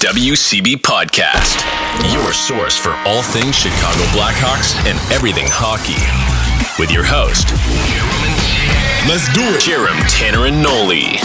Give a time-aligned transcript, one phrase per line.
[0.00, 1.60] WCB Podcast,
[2.14, 6.00] your source for all things Chicago Blackhawks and everything hockey.
[6.80, 7.50] With your host,
[9.06, 9.60] Let's do it.
[9.60, 11.18] Jarom Tanner and Nolly.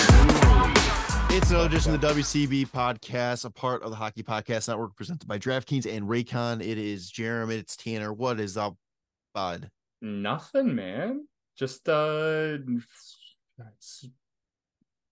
[1.33, 5.27] It's another edition of the WCB podcast, a part of the Hockey Podcast Network, presented
[5.27, 6.59] by DraftKings and Raycon.
[6.59, 8.11] It is Jeremy, it's Tanner.
[8.11, 8.75] What is up,
[9.34, 9.70] bud?
[10.02, 11.25] Nothing, man.
[11.57, 12.57] Just uh
[13.77, 14.09] it's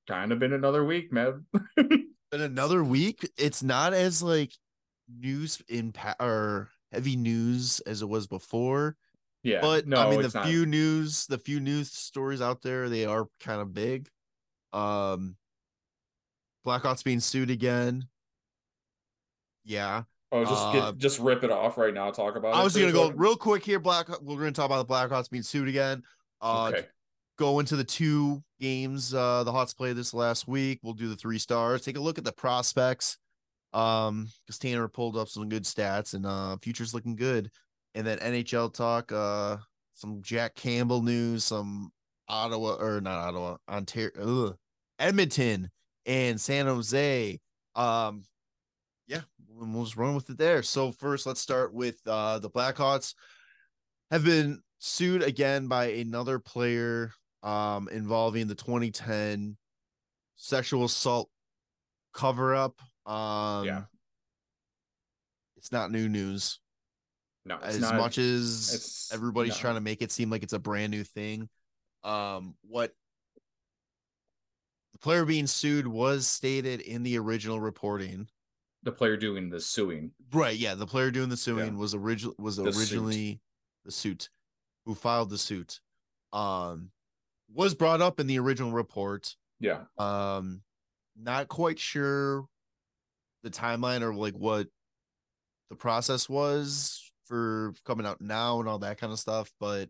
[0.07, 1.45] kind of been another week, man.
[2.31, 4.51] In another week, it's not as like
[5.09, 8.97] news impact or heavy news as it was before.
[9.43, 9.61] yeah.
[9.61, 10.47] but no, I mean, the not.
[10.47, 14.09] few news, the few news stories out there, they are kind of big.
[14.73, 15.35] Um,
[16.63, 18.07] Black Blackhawks being sued again.
[19.63, 22.11] Yeah, Oh, just uh, get just rip it off right now.
[22.11, 22.55] Talk about.
[22.55, 23.79] I was gonna go real quick here.
[23.79, 26.03] Black, we're gonna talk about the Black Blackhawks being sued again.
[26.41, 26.87] Uh, okay.
[27.37, 30.79] Go into the two games uh the Hawks played this last week.
[30.81, 31.81] We'll do the three stars.
[31.81, 33.17] Take a look at the prospects.
[33.73, 37.49] Um, because Tanner pulled up some good stats and uh future's looking good.
[37.93, 39.57] And then NHL talk, uh
[39.93, 41.91] some Jack Campbell news, some
[42.27, 44.11] Ottawa or not Ottawa, Ontario,
[44.47, 44.57] ugh,
[44.99, 45.69] Edmonton
[46.05, 47.39] and San Jose.
[47.75, 48.23] Um,
[49.07, 50.63] yeah, we'll just run with it there.
[50.63, 53.13] So first, let's start with uh the Blackhawks
[54.11, 57.11] have been sued again by another player
[57.45, 59.55] um involving the 2010
[60.35, 61.29] sexual assault
[62.13, 63.83] cover up um Yeah.
[65.55, 66.59] it's not new news
[67.45, 69.59] No, as not, much as everybody's no.
[69.59, 71.47] trying to make it seem like it's a brand new thing
[72.03, 72.91] um what
[74.93, 78.27] the player being sued was stated in the original reporting
[78.83, 80.11] the player doing the suing.
[80.31, 80.55] Right.
[80.55, 80.75] Yeah.
[80.75, 81.79] The player doing the suing Yeah.
[81.79, 82.79] was original was The suit.
[82.79, 83.41] originally
[83.83, 84.29] the suit
[84.85, 85.79] who filed the suit.
[86.31, 86.91] Um
[87.53, 89.35] was brought up in the original report.
[89.59, 89.83] Yeah.
[89.97, 90.61] Um
[91.17, 92.45] not quite sure
[93.43, 94.67] the timeline or like what
[95.69, 99.89] the process was for coming out now and all that kind of stuff, but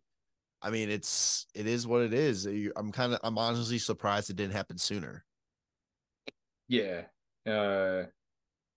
[0.61, 2.45] I mean it's it is what it is.
[2.76, 5.26] I'm kind of I'm honestly surprised it didn't happen sooner.
[6.67, 7.04] Yeah.
[7.45, 8.05] Uh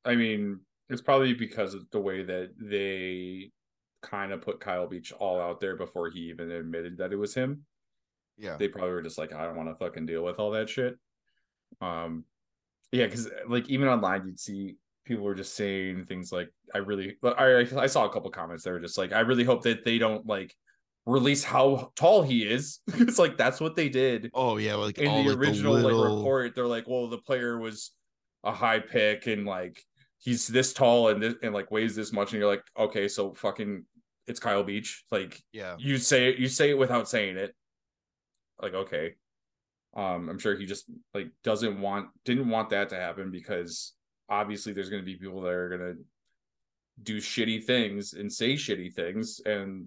[0.05, 3.51] I mean, it's probably because of the way that they
[4.03, 7.35] kind of put Kyle Beach all out there before he even admitted that it was
[7.35, 7.67] him.
[8.39, 8.57] Yeah.
[8.57, 10.97] They probably were just like, I don't want to fucking deal with all that shit.
[11.81, 12.25] Um
[12.93, 17.17] yeah, because like even online you'd see people were just saying things like, I really
[17.21, 19.85] but I I saw a couple comments that were just like, I really hope that
[19.85, 20.55] they don't like
[21.07, 22.81] release how tall he is.
[22.95, 25.99] it's like that's what they did Oh yeah, like in all, the like, original little-
[26.01, 27.93] like report they're like well the player was
[28.45, 29.83] a high pick and like
[30.21, 33.35] he's this tall and this and like weighs this much and you're like okay so
[33.35, 33.85] fucking
[34.27, 35.77] it's Kyle Beach like Yeah.
[35.79, 37.55] you say it you say it without saying it
[38.61, 39.15] like okay
[39.97, 43.95] um I'm sure he just like doesn't want didn't want that to happen because
[44.29, 46.01] obviously there's going to be people that are going to
[47.03, 49.87] do shitty things and say shitty things and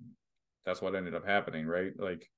[0.65, 2.29] that's what ended up happening right like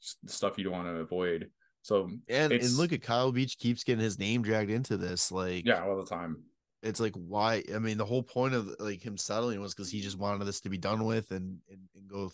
[0.00, 1.48] stuff you don't want to avoid
[1.82, 5.32] so And and look at Kyle Beach keeps getting his name dragged into this.
[5.32, 6.44] Like yeah all the time
[6.82, 10.00] it's like why I mean the whole point of like him settling was because he
[10.00, 12.30] just wanted this to be done with and, and and go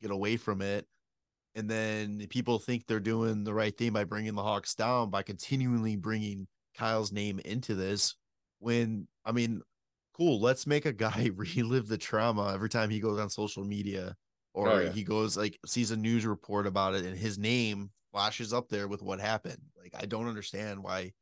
[0.00, 0.86] get away from it.
[1.54, 5.22] And then people think they're doing the right thing by bringing the Hawks down by
[5.22, 8.16] continually bringing Kyle's name into this.
[8.58, 9.60] When I mean,
[10.14, 14.16] cool, let's make a guy relive the trauma every time he goes on social media
[14.54, 14.90] oh, or Oh, yeah.
[14.92, 18.88] he goes like sees a news report about it and his name flashes up there
[18.88, 19.60] with what happened.
[19.76, 21.12] Like I don't understand why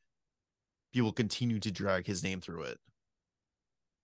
[0.93, 2.79] people continue to drag his name through it.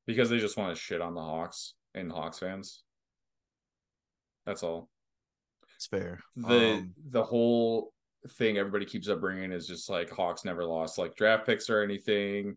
[0.07, 2.83] because they just want to shit on the Hawks and Hawks fans
[4.45, 4.89] that's all
[5.77, 6.21] It's fair.
[6.35, 7.93] the Um, the whole
[8.31, 11.83] thing everybody keeps up bringing is just like Hawks never lost like draft picks or
[11.83, 12.57] anything,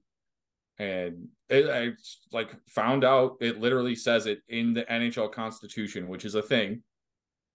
[0.78, 1.92] and it, I
[2.32, 6.82] like found out it literally says it in the NHL Constitution, which is a thing,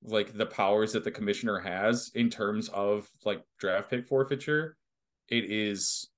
[0.03, 4.77] like the powers that the commissioner has in terms of like draft pick forfeiture.
[5.29, 6.11] It is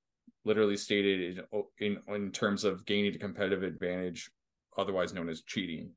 [0.45, 4.29] literally stated in in, in terms of gaining a competitive advantage,
[4.77, 5.93] otherwise known as cheating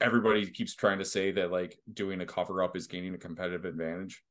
[0.00, 3.64] everybody keeps trying to say that like doing a cover up is gaining a competitive
[3.64, 4.22] advantage.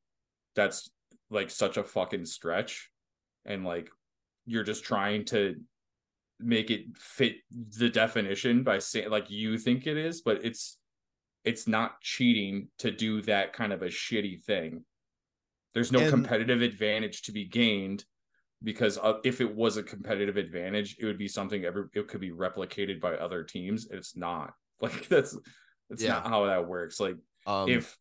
[0.56, 0.90] That's
[1.30, 2.90] like such a fucking stretch.
[3.46, 3.90] And like
[4.46, 5.56] you're just trying to
[6.40, 10.78] make it fit the definition by saying like you think it is, but it's
[11.44, 14.84] it's not cheating to do that kind of a shitty thing.
[15.74, 18.06] There's no And- competitive advantage to be gained
[18.64, 22.22] because uh, if it was a competitive advantage, it would be something every it could
[22.22, 23.88] be replicated by other teams.
[23.92, 25.38] It's not like that's
[25.90, 26.14] that's Yeah.
[26.14, 27.00] not how that works.
[27.00, 27.16] Like
[27.46, 27.98] um, if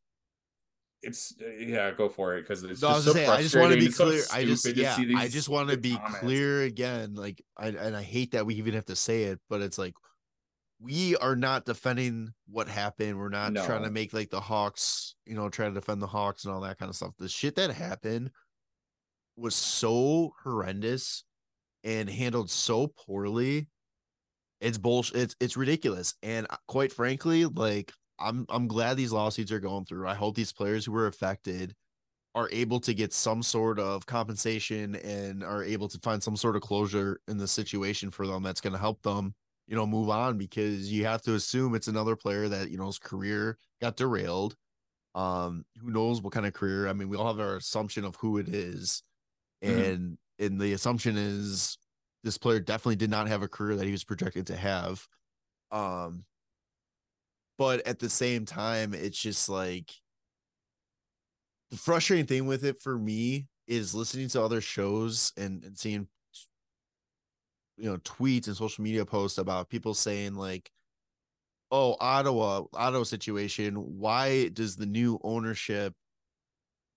[1.02, 3.78] it's yeah, go for it because it's No, just so saying, I just want to
[3.78, 4.22] be It's so clear.
[4.32, 6.18] I just yeah, I just want to be comments.
[6.18, 7.14] clear again.
[7.14, 9.94] Like I and I hate that we even have to say it, but it's like
[10.80, 13.18] we are not defending what happened.
[13.18, 16.44] We're not trying to make like the Hawks, you know, try to defend the Hawks
[16.44, 17.12] and all that kind of stuff.
[17.18, 18.30] The shit that happened
[19.36, 21.24] was so horrendous
[21.84, 23.68] and handled so poorly.
[24.60, 25.16] It's bullshit.
[25.16, 26.14] It's it's ridiculous.
[26.22, 30.08] And uh, quite frankly, like I'm I'm glad these lawsuits are going through.
[30.08, 31.74] I hope these players who were affected
[32.34, 36.56] are able to get some sort of compensation and are able to find some sort
[36.56, 39.34] of closure in the situation for them that's going to help them,
[39.68, 42.86] you know, move on because you have to assume it's another player that, you know,
[42.86, 44.56] his career got derailed.
[45.14, 46.88] Um, who knows what kind of career?
[46.88, 49.02] I mean, we all have our assumption of who it is.
[49.64, 49.88] Mhm.
[49.90, 51.78] And and the assumption is
[52.26, 55.06] this player definitely did not have a career that he was projected to have.
[55.70, 56.24] Um
[57.56, 59.90] but at the same time, it's just like
[61.70, 66.08] the frustrating thing with it for me is listening to other shows and, and seeing
[67.76, 70.70] you know tweets and social media posts about people saying like
[71.70, 75.92] oh ottawa ottawa situation why does the new ownership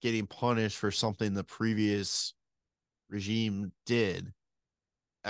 [0.02, 2.34] getting punished for something the previous
[3.10, 4.31] regime did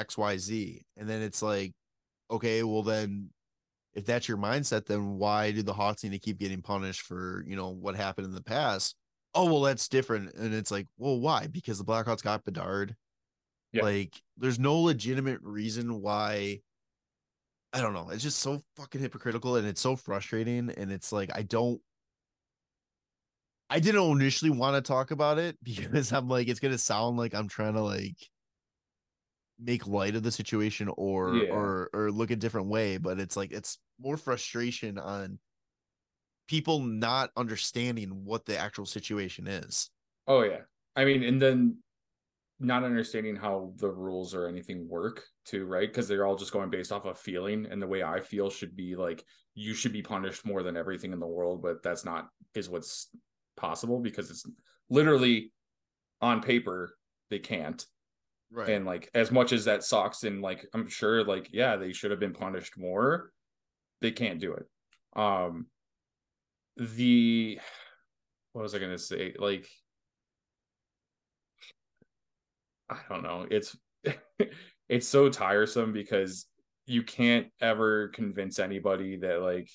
[0.08, 1.74] xyz and then it's like
[2.32, 3.30] okay well then
[3.94, 7.44] if that's your mindset then why do the hawks need to keep getting punished for
[7.48, 8.96] you know what happened in the past?
[9.36, 10.34] Oh well that's different.
[10.36, 11.48] And it's like well why?
[11.48, 12.96] Because the blackhawks got bedard.
[13.72, 13.84] Yeah.
[13.84, 16.62] like there's no legitimate reason why
[17.74, 18.10] i don't know.
[18.10, 20.72] It's just so fucking hypocritical and it's so frustrating.
[20.76, 21.82] And it's like i don't
[23.70, 27.36] i didn't initially want to talk about it because i'm like it's gonna sound like
[27.36, 28.18] i'm trying to like
[29.62, 31.52] make light of the situation or Yeah.
[31.52, 35.40] or or look a different way but it's like it's more frustration on
[36.48, 39.90] people not understanding what the actual situation is
[40.28, 40.60] Oh yeah.
[40.96, 41.78] I mean, and then
[42.60, 45.88] not understanding how the rules or anything work too, right?
[45.90, 48.76] Because they're all just going based off of feeling, and the way I feel should
[48.76, 49.24] be like
[49.56, 53.10] you should be punished more than everything in the world, but that's not is what's
[53.58, 54.46] possible because it's
[54.90, 55.52] literally
[56.22, 56.96] on paper
[57.32, 57.84] they can't.
[58.52, 61.94] Right And like as much as that sucks, and like I'm sure like yeah they
[61.94, 63.32] should have been punished more,
[64.02, 64.66] they can't do it.
[65.16, 65.68] Um,
[66.78, 67.60] the
[68.54, 69.34] what was I gonna say?
[69.38, 69.68] Like
[72.90, 73.46] I don't know.
[73.50, 73.78] It's
[74.90, 76.48] it's so tiresome because
[76.86, 79.70] you can't ever convince anybody that like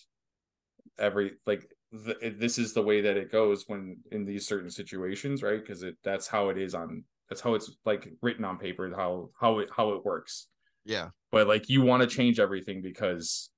[0.98, 5.42] every like th- this is the way that it goes when in these certain situations,
[5.42, 5.60] right?
[5.60, 9.30] Because it that's how it is on that's how it's like written on paper how
[9.40, 10.48] how it how it works.
[10.84, 13.50] yeah But like you want to change everything because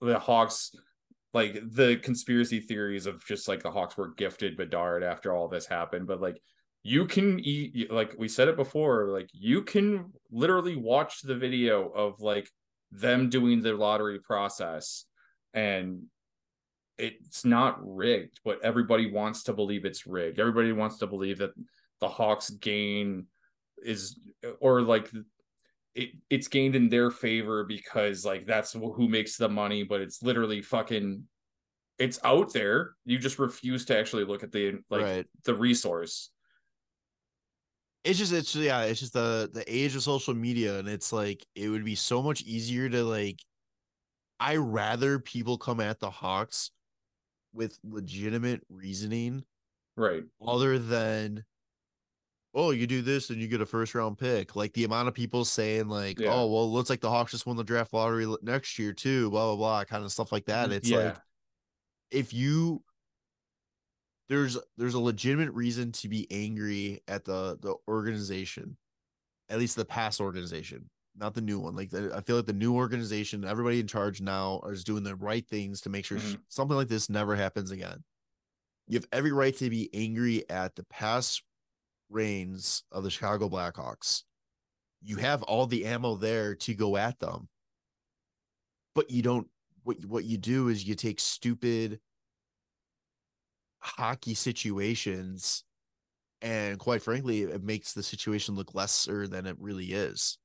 [0.00, 0.74] the Hawks
[1.32, 5.66] like the conspiracy theories of just like the Hawks were gifted Bedard after all this
[5.66, 6.40] happened, but like
[6.82, 11.88] you can eat like we said it before, like you can literally watch the video
[11.88, 12.48] of like
[12.92, 15.06] them doing the lottery process
[15.52, 16.04] and
[16.96, 20.38] it's not rigged, but everybody wants to believe it's rigged.
[20.38, 21.50] Everybody wants to believe that
[22.00, 23.26] the Hawks gain
[23.78, 24.18] is
[24.60, 25.10] or like
[25.94, 30.22] it, it's gained in their favor because like that's who makes the money, but it's
[30.22, 31.24] literally fucking
[31.98, 32.94] it's out there.
[33.04, 36.30] You just refuse to actually look at the like right the resource.
[38.04, 41.44] it's just it's yeah it's just the the age of social media and it's like
[41.54, 43.38] it would be so much easier to like
[44.38, 46.70] i rather people come at the hawks
[47.54, 49.42] with legitimate reasoning
[49.96, 50.24] Right.
[50.46, 51.44] other than
[52.54, 55.14] oh you do this and you get a first round pick like the amount of
[55.14, 56.32] people saying like Yeah.
[56.32, 59.30] oh well it looks like the hawks just won the draft lottery next year too
[59.30, 60.98] blah blah blah kind of stuff like that it's yeah.
[60.98, 61.16] like
[62.10, 62.82] if you
[64.28, 68.76] there's there's a legitimate reason to be angry at the the organization
[69.48, 72.52] at least the past organization not the new one like the, i feel like the
[72.52, 76.38] new organization everybody in charge now is doing the right things to make sure Mhm.
[76.48, 78.02] something like this never happens again
[78.88, 81.42] you have every right to be angry at the past
[82.10, 84.22] reigns of the chicago blackhawks
[85.04, 87.48] you have all the ammo there to go at them.
[88.94, 89.46] But you don't
[89.82, 92.00] what what you do is you take stupid
[93.80, 95.62] hockey situations
[96.40, 100.38] and quite frankly it makes the situation look lesser than it really is.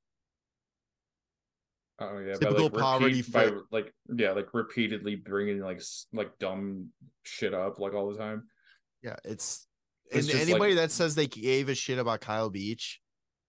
[1.98, 5.80] Oh yeah, Typical like, poverty repeat, by like yeah, like repeatedly bringing like
[6.12, 6.88] like dumb
[7.22, 8.44] shit up like all the time.
[9.02, 9.66] yeah It's
[10.12, 13.00] and anybody like- that says they gave a shit about kyle beach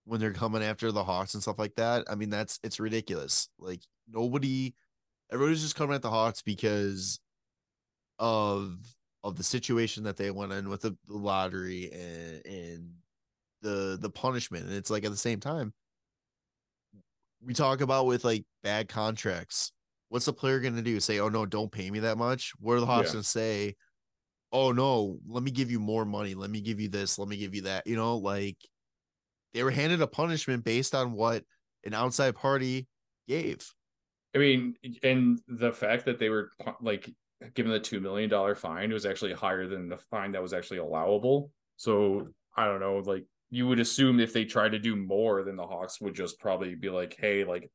[0.04, 3.48] when they're coming after the hawks and stuff like that i mean that's it's ridiculous
[3.58, 4.74] like nobody
[5.32, 7.20] everybody's just coming at the hawks because
[8.18, 8.76] of
[9.24, 12.90] of the situation that they went in with the, the lottery and and
[13.62, 14.66] the the punishment.
[14.66, 15.72] And it's like at the same time,
[17.44, 19.72] we talk about with like bad contracts.
[20.08, 21.00] What's the player gonna do?
[21.00, 22.52] Say, oh no, don't pay me that much?
[22.58, 23.12] What are the Hawks Yeah.
[23.14, 23.76] gonna say?
[24.52, 26.34] Oh no, let me give you more money.
[26.34, 27.18] Let me give you this.
[27.18, 27.86] Let me give you that.
[27.86, 28.58] You know, like
[29.54, 31.44] they were handed a punishment based on what
[31.84, 32.86] an outside party
[33.26, 33.72] gave.
[34.34, 37.10] I mean, and the fact that they were like
[37.54, 40.78] given the two million dollar fine was actually higher than the fine that was actually
[40.78, 41.50] allowable.
[41.76, 45.56] So I don't know, like you would assume if they tried to do more, then
[45.56, 47.70] the Hawks would just probably be like, "Hey, like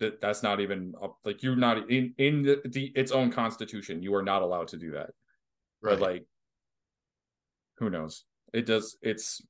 [0.00, 1.18] that that's not even up.
[1.24, 4.02] Like you're not in in the, the its own constitution.
[4.02, 5.10] You are not allowed to do that."
[5.82, 6.24] But like,
[7.78, 8.24] who knows?
[8.52, 8.96] It does.
[9.02, 9.42] It's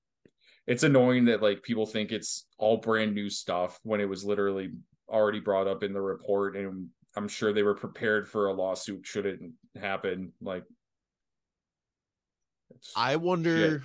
[0.67, 4.71] it's annoying that like people think it's all brand new stuff when it was literally
[5.09, 6.87] already brought up in the report and
[7.17, 9.41] i'm sure they were prepared for a lawsuit should it
[9.77, 10.63] happen like
[12.97, 13.83] I wonder.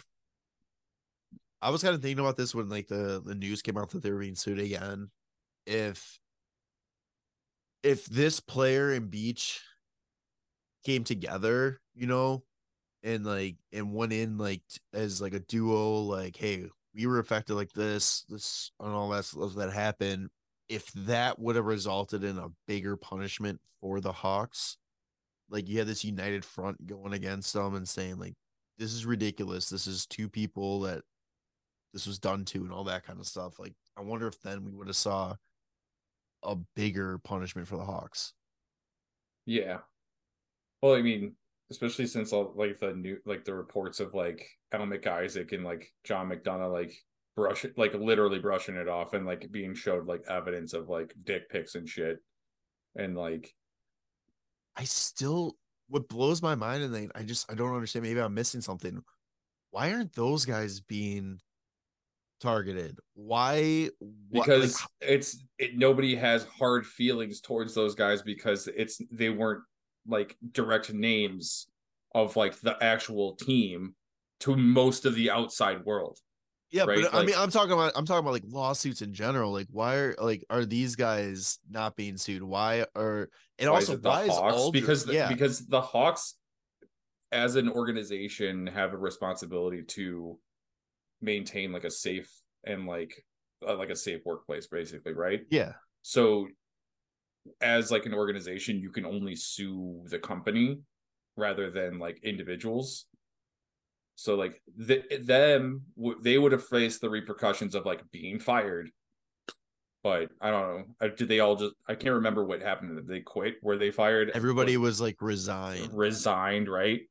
[1.61, 4.03] I was kind of thinking about this when like the the news came out that
[4.03, 5.09] they were being sued again.
[5.65, 6.19] If
[7.83, 9.61] if this player and Beach
[10.87, 12.43] came together, you know,
[13.03, 14.61] and like and went in like
[14.93, 16.65] as like a duo, like hey,
[16.95, 20.29] we were affected like this, this and all that stuff that happened.
[20.69, 24.77] If that would have resulted in a bigger punishment for the Hawks,
[25.49, 28.35] like you had this united front going against them and saying like
[28.77, 29.69] this is ridiculous.
[29.69, 31.01] This is two people that
[31.91, 33.59] this was done to and all that kind of stuff.
[33.59, 35.35] Like, I wonder if then we would have saw
[36.43, 38.33] a bigger punishment for the Hawks.
[39.45, 39.79] yeah
[40.81, 41.33] well i mean
[41.69, 45.91] especially since all like the new like the reports of like Al MacIsaac and like
[46.03, 46.93] John McDonough like
[47.35, 51.49] brush like literally brushing it off and like being showed like evidence of like dick
[51.49, 52.19] pics and shit
[52.95, 53.53] and like
[54.75, 55.55] I still
[55.89, 58.03] what blows my mind and then I just I don't understand.
[58.03, 59.01] Maybe I'm missing something.
[59.71, 61.39] Why aren't those guys being
[62.39, 62.97] targeted?
[63.13, 63.89] Why
[64.31, 69.63] because like, it's it, nobody has hard feelings towards those guys because it's they weren't
[70.07, 71.67] like direct names
[72.15, 73.95] of like the actual team
[74.39, 76.19] to most of the outside world.
[76.71, 79.51] yeah, right, but I mean I'm talking about I'm talking about like lawsuits in general.
[79.51, 82.43] Like why are like are these guys not being sued?
[82.43, 86.35] Why are and Why also the why is Aldrich, because the, yeah because the Hawks
[87.31, 90.39] as an organization have a responsibility to
[91.21, 92.31] maintain like a safe
[92.65, 93.13] and like
[93.67, 95.41] uh, like a safe workplace basically, right?
[95.49, 96.47] yeah so
[97.61, 100.79] as like an organization you can only sue the company
[101.35, 103.05] rather than like individuals.
[104.15, 108.89] So like the, them w- they would have faced the repercussions of like being fired.
[110.03, 111.07] But i don't know.
[111.17, 112.95] Did they all just i can't remember what happened.
[112.95, 113.55] Did they quit?
[113.61, 114.31] Were they fired?
[114.33, 115.89] Everybody Was- was like resigned.
[115.93, 117.01] resigned right?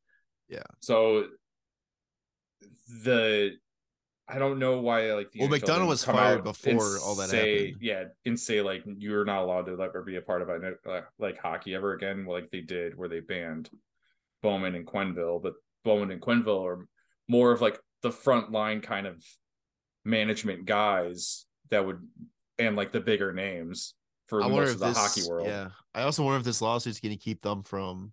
[0.49, 0.63] Yeah.
[0.81, 1.27] so
[3.05, 3.57] the
[4.29, 7.83] I don't know why like the Well, McDonough was fired before all that say, happened.
[7.83, 11.03] Yeah, and say like you're not allowed to ever be a part of it, uh,
[11.19, 13.71] like hockey ever again, like they did where they banned
[14.43, 15.55] Bowman and Quenneville, but
[15.85, 16.89] Bowman and Quenneville are
[17.29, 19.25] more of like the front line kind of
[20.05, 22.01] management guys that would
[22.59, 23.95] and like the bigger names
[24.29, 25.47] for I most of the this, hockey world.
[25.47, 28.13] Yeah, I also wonder if this lawsuit's going to keep them from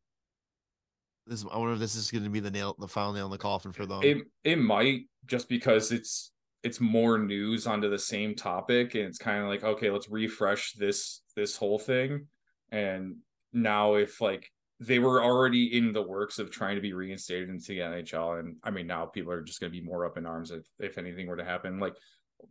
[1.28, 1.46] this.
[1.52, 3.38] I wonder if this is going to be the nail, the final nail in the
[3.38, 4.02] coffin for them.
[4.04, 6.32] It it might just because it's
[6.64, 10.74] it's more news onto the same topic and it's kind of like okay let's refresh
[10.74, 12.26] this this whole thing
[12.72, 13.18] and
[13.52, 14.50] now if like
[14.80, 18.56] they were already in the works of trying to be reinstated into the NHL and
[18.64, 20.98] I mean now people are just going to be more up in arms if if
[20.98, 21.96] anything were to happen like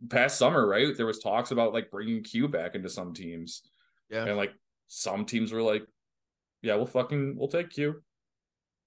[0.09, 3.63] past summer right there was talks about like bringing Q back into some teams
[4.09, 4.53] yeah, and like
[4.87, 5.83] some teams were like
[6.61, 8.01] yeah we'll fucking we'll take Q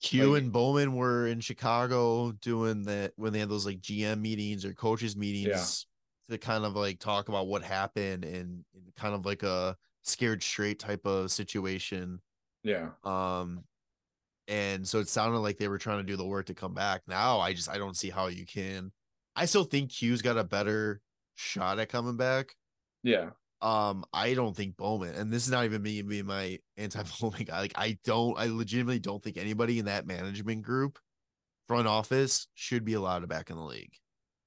[0.07, 4.21] Q like- and Bowman were in Chicago doing that when they had those like GM
[4.21, 5.87] meetings or coaches meetings
[6.31, 10.43] to kind of like talk about what happened and, and kind of like a scared
[10.43, 12.21] straight type of situation.
[12.63, 13.65] yeah Um,
[14.49, 17.03] and so it sounded like they were trying to do the work to come back.
[17.09, 18.93] Now I just I don't see how you can.
[19.35, 21.01] I still think Q's got a better
[21.35, 22.55] shot at coming back.
[23.03, 23.31] yeah
[23.63, 27.61] Um, I don't think Bowman, and this is not even me being my anti-Bowman guy.
[27.61, 30.99] Like, I don't, I legitimately don't think anybody in that management group,
[31.67, 33.95] front office, should be allowed to back in the league.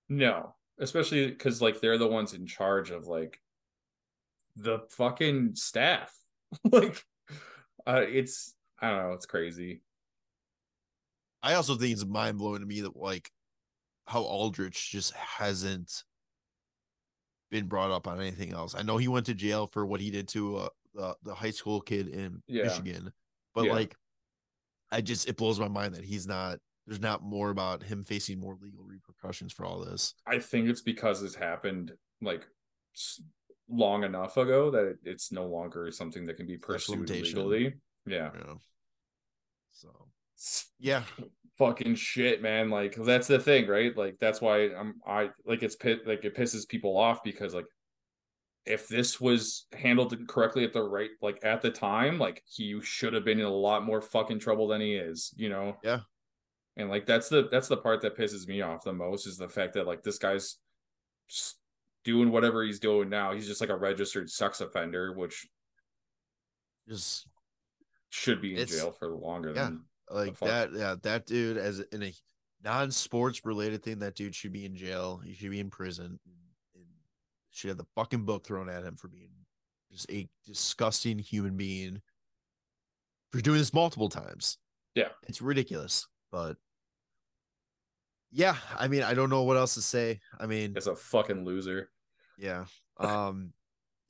[0.09, 3.39] No, especially because like they're the ones in charge of like
[4.55, 6.13] the fucking staff.
[6.63, 7.03] like,
[7.87, 9.81] uh, it's I don't know, it's crazy.
[11.41, 13.31] I also think it's mind blowing to me that like
[14.05, 16.03] how Aldrich just hasn't
[17.49, 18.75] been brought up on anything else.
[18.75, 21.51] I know he went to jail for what he did to uh, the the high
[21.51, 22.63] school kid in Yeah.
[22.63, 23.11] Michigan,
[23.53, 23.73] but Yeah.
[23.73, 23.95] like
[24.91, 26.59] I just it blows my mind that he's not.
[26.87, 30.15] There's not more about him facing more legal repercussions for all this.
[30.25, 32.47] I think it's because this happened like
[33.69, 37.75] long enough ago that it's no longer something that can be pursued legally.
[38.07, 38.31] Yeah.
[38.33, 38.57] Know?
[39.71, 39.89] So
[40.79, 41.03] yeah,
[41.59, 42.69] fucking shit, man.
[42.69, 43.95] Like that's the thing, right?
[43.95, 47.67] Like that's why I'm I like it's pit like it pisses people off because like
[48.65, 53.13] if this was handled correctly at the right like at the time, like he should
[53.13, 55.77] have been in a lot more fucking trouble than he is, you know?
[55.83, 55.99] Yeah.
[56.77, 59.49] And like that's the that's the part that pisses me off the most is the
[59.49, 60.57] fact that like this guy's
[62.05, 63.33] doing whatever he's doing now.
[63.33, 65.45] He's just like a registered sex offender, which
[66.87, 67.27] just
[68.09, 70.71] should be in jail for longer yeah, than like that.
[70.73, 72.13] Yeah, that dude as in a
[72.63, 75.21] non-sports related thing, that dude should be in jail.
[75.23, 76.19] He should be in prison.
[76.25, 76.35] And
[77.51, 79.31] should have the fucking book thrown at him for being
[79.91, 82.01] just a disgusting human being
[83.31, 84.57] for doing this multiple times.
[84.95, 86.57] Yeah, it's ridiculous, but
[88.31, 90.19] yeah, I mean, I don't know what else to say.
[90.39, 91.89] I mean, it's a fucking loser.
[92.37, 92.65] Yeah.
[92.97, 93.53] Um,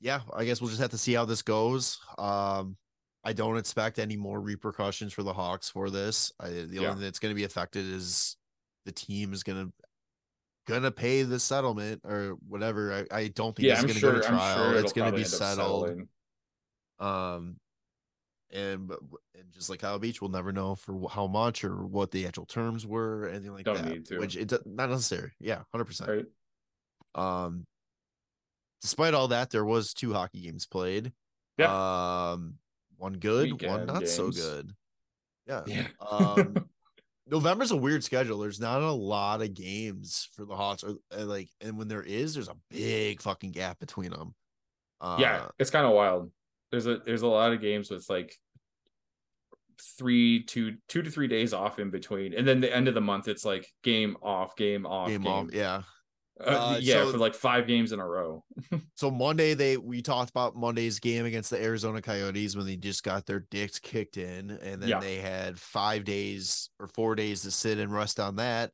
[0.00, 1.98] yeah, I guess we'll just have to see how this goes.
[2.18, 2.76] Um,
[3.24, 6.32] I don't expect any more repercussions for the Hawks for this.
[6.40, 6.80] I, the yeah.
[6.80, 8.36] only thing that's going to be affected is
[8.86, 9.72] the team is going to
[10.66, 13.06] gonna pay the settlement or whatever.
[13.10, 14.56] I, I don't think yeah, it's going to sure, go to trial.
[14.56, 16.02] Sure it's going to be settled.
[16.98, 17.56] Um,
[18.52, 18.90] and
[19.34, 22.46] and just like Kyle Beach, we'll never know for how much or what the actual
[22.46, 24.18] terms were, or anything like don't that.
[24.18, 25.32] Which it's not necessary.
[25.40, 26.10] Yeah, hundred percent.
[26.10, 27.44] Right.
[27.44, 27.66] Um,
[28.80, 31.12] despite all that, there was two hockey games played.
[31.58, 32.32] Yeah.
[32.32, 32.54] Um,
[33.00, 34.14] one good, Weekend one not games.
[34.14, 34.72] so good.
[35.46, 35.62] Yeah.
[35.66, 35.86] Yeah.
[36.08, 36.68] um,
[37.26, 38.38] November's a weird schedule.
[38.38, 42.34] There's not a lot of games for the Hawks, or like, and when there is,
[42.34, 44.34] there's a big fucking gap between them.
[45.00, 46.30] Uh, yeah, it's kind of wild.
[46.70, 48.36] There's a there's a lot of games with like
[49.98, 53.00] three two two to three days off in between, and then the end of the
[53.00, 55.32] month it's like game off, game off, game, game.
[55.32, 55.52] off.
[55.52, 55.82] Yeah,
[56.46, 58.44] uh, uh, yeah, so, for like five games in a row.
[58.94, 63.02] so Monday they we talked about Monday's game against the Arizona Coyotes when they just
[63.02, 65.00] got their dicks kicked in, and then yeah.
[65.00, 68.72] they had five days or four days to sit and rest on that.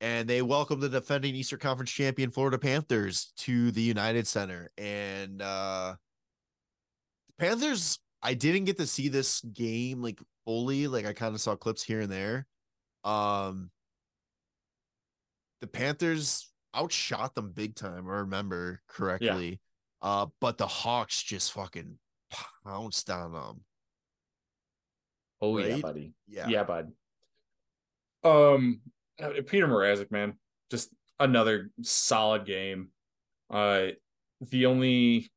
[0.00, 4.70] And they welcomed the defending Eastern Conference champion Florida Panthers to the United Center.
[4.78, 5.94] And uh
[7.38, 11.56] Panthers, I didn't get to see this game like fully, like I kind of saw
[11.56, 12.46] clips here and there.
[13.04, 13.70] Um
[15.60, 18.08] the Panthers outshot them big time.
[18.08, 19.60] I remember correctly.
[20.02, 20.08] Yeah.
[20.08, 21.96] Uh, but the Hawks just fucking
[22.64, 23.60] pounced on them.
[25.40, 25.70] Oh right?
[25.70, 26.12] yeah, buddy.
[26.28, 26.92] Yeah, yeah, bud.
[28.24, 28.80] Um,
[29.20, 30.34] uh, Petr Mrazek, man,
[30.70, 32.88] just another solid game.
[33.50, 33.88] Uh,
[34.40, 35.30] the only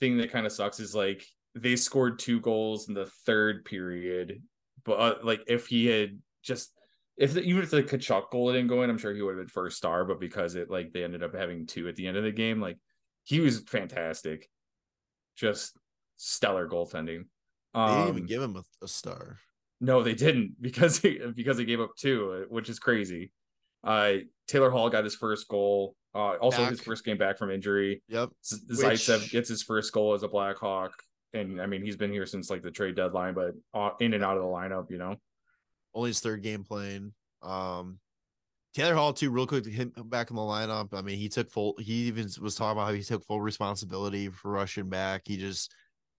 [0.00, 4.42] thing that kind of sucks is like they scored two goals in the third period,
[4.84, 6.72] but uh, like if he had just
[7.18, 9.44] if the, even if the Tkachuk goal didn't go in, I'm sure he would have
[9.44, 10.04] been first star.
[10.04, 12.60] But because it like they ended up having two at the end of the game,
[12.60, 12.78] like
[13.24, 14.48] he was fantastic,
[15.36, 15.76] just
[16.16, 17.24] stellar goaltending.
[17.74, 19.38] Um, they didn't even um, give him a, a, star.
[19.80, 23.32] No, they didn't because he, because he gave up two, which is crazy.
[23.84, 24.14] Uh,
[24.46, 25.96] Taylor Hall got his first goal.
[26.14, 26.70] Uh, also back.
[26.70, 28.02] his first game back from injury.
[28.08, 28.30] Yep.
[28.44, 29.32] Zaitsev which...
[29.32, 30.92] gets his first goal as a Blackhawk,
[31.34, 34.24] and I mean he's been here since like the trade deadline, but uh, in and
[34.24, 35.16] out of the lineup, you know
[35.94, 37.12] only his third game playing.
[37.42, 37.98] Um,
[38.74, 40.92] Taylor Hall too, real quick to him back in the lineup.
[40.92, 41.74] I mean, he took full.
[41.78, 45.22] He even was talking about how he took full responsibility for rushing back.
[45.24, 45.74] He just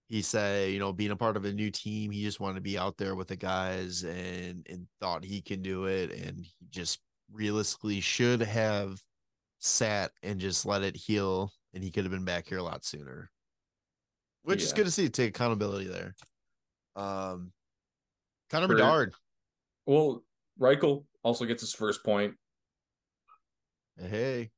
[0.08, 2.60] he said, you know, being a part of a new team, he just wanted to
[2.60, 6.66] be out there with the guys and and thought he can do it, and he
[6.68, 7.00] just
[7.32, 9.00] realistically should have
[9.60, 12.84] sat and just let it heal, and he could have been back here a lot
[12.84, 13.30] sooner.
[14.42, 14.66] Which yeah.
[14.66, 15.08] is good to see.
[15.08, 16.14] Take accountability there.
[16.96, 17.52] Um,
[18.50, 19.14] Connor Bedard
[19.90, 20.22] well,
[20.60, 22.34] Reichel also gets his first point.
[23.98, 24.50] Hey.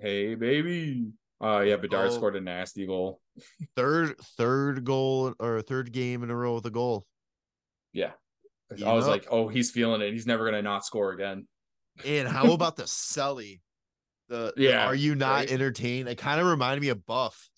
[0.00, 1.12] Hey, baby.
[1.40, 3.20] Uh yeah, Bedard oh, scored a nasty goal.
[3.76, 7.06] third third goal or third game in a row with a goal.
[7.92, 8.10] Yeah.
[8.76, 9.12] You I was know?
[9.12, 10.12] like, oh, he's feeling it.
[10.12, 11.46] He's never gonna not score again.
[12.04, 13.60] And how about the Selly?
[14.28, 15.52] The yeah, the, are you not right?
[15.52, 16.08] entertained?
[16.08, 17.48] It kind of reminded me of Buff.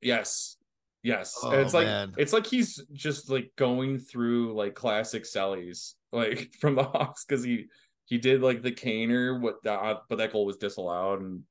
[0.00, 0.56] Yes.
[1.02, 1.36] Yes.
[1.42, 2.14] Oh, it's like man.
[2.16, 7.44] it's like he's just like going through like classic Sellies like from the Hawks because
[7.44, 7.66] he
[8.06, 11.42] he did like the Kaner, what that but that goal was disallowed, and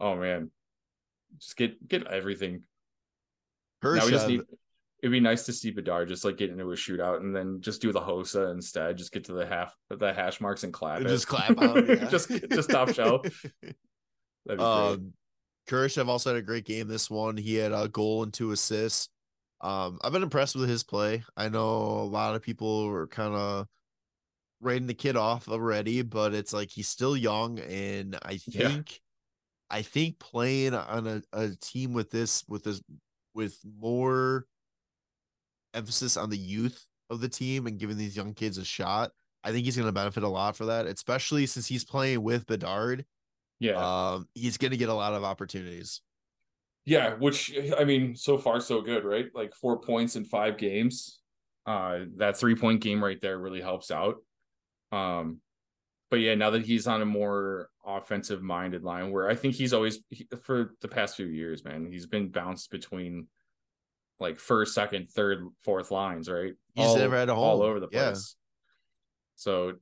[0.00, 0.50] oh man,
[1.38, 2.62] just get get everything.
[3.82, 4.42] Now we just need.
[5.02, 7.80] It'd be nice to see Bedard just like get into a shootout and then just
[7.80, 8.98] do the Hossa instead.
[8.98, 11.00] Just get to the half the hash marks and clap.
[11.02, 11.88] Just clap out.
[11.88, 12.06] Yeah.
[12.10, 13.22] just just top show.
[14.44, 15.12] That'd be um,
[15.68, 17.36] Kurashev also had a great game this one.
[17.36, 19.08] He had a goal and two assists.
[19.62, 21.22] Um, I've been impressed with his play.
[21.36, 23.66] I know a lot of people were kind of
[24.60, 28.68] writing the kid off already, but it's like he's still young, and I Yeah.
[28.68, 29.00] think,
[29.70, 32.82] I think playing on a, a team with this with this
[33.34, 34.46] with more
[35.74, 39.12] emphasis on the youth of the team and giving these young kids a shot,
[39.44, 42.46] I think he's going to benefit a lot for that, especially since he's playing with
[42.46, 43.04] Bedard.
[43.60, 44.12] Yeah.
[44.12, 46.00] Um, he's going to get a lot of opportunities.
[46.86, 49.26] Yeah, which I mean, so far so good, right?
[49.34, 51.20] Like four points in five games.
[51.66, 54.16] Uh that three point game right there really helps out.
[54.92, 55.40] Um
[56.10, 59.72] but yeah, now that he's on a more offensive minded line where I think he's
[59.72, 63.28] always he, for the past few years, man, he's been bounced between
[64.18, 66.54] like first, second, third, fourth lines, right?
[66.74, 68.10] He's never had a all over the Yeah.
[68.10, 68.36] place.
[69.36, 69.74] So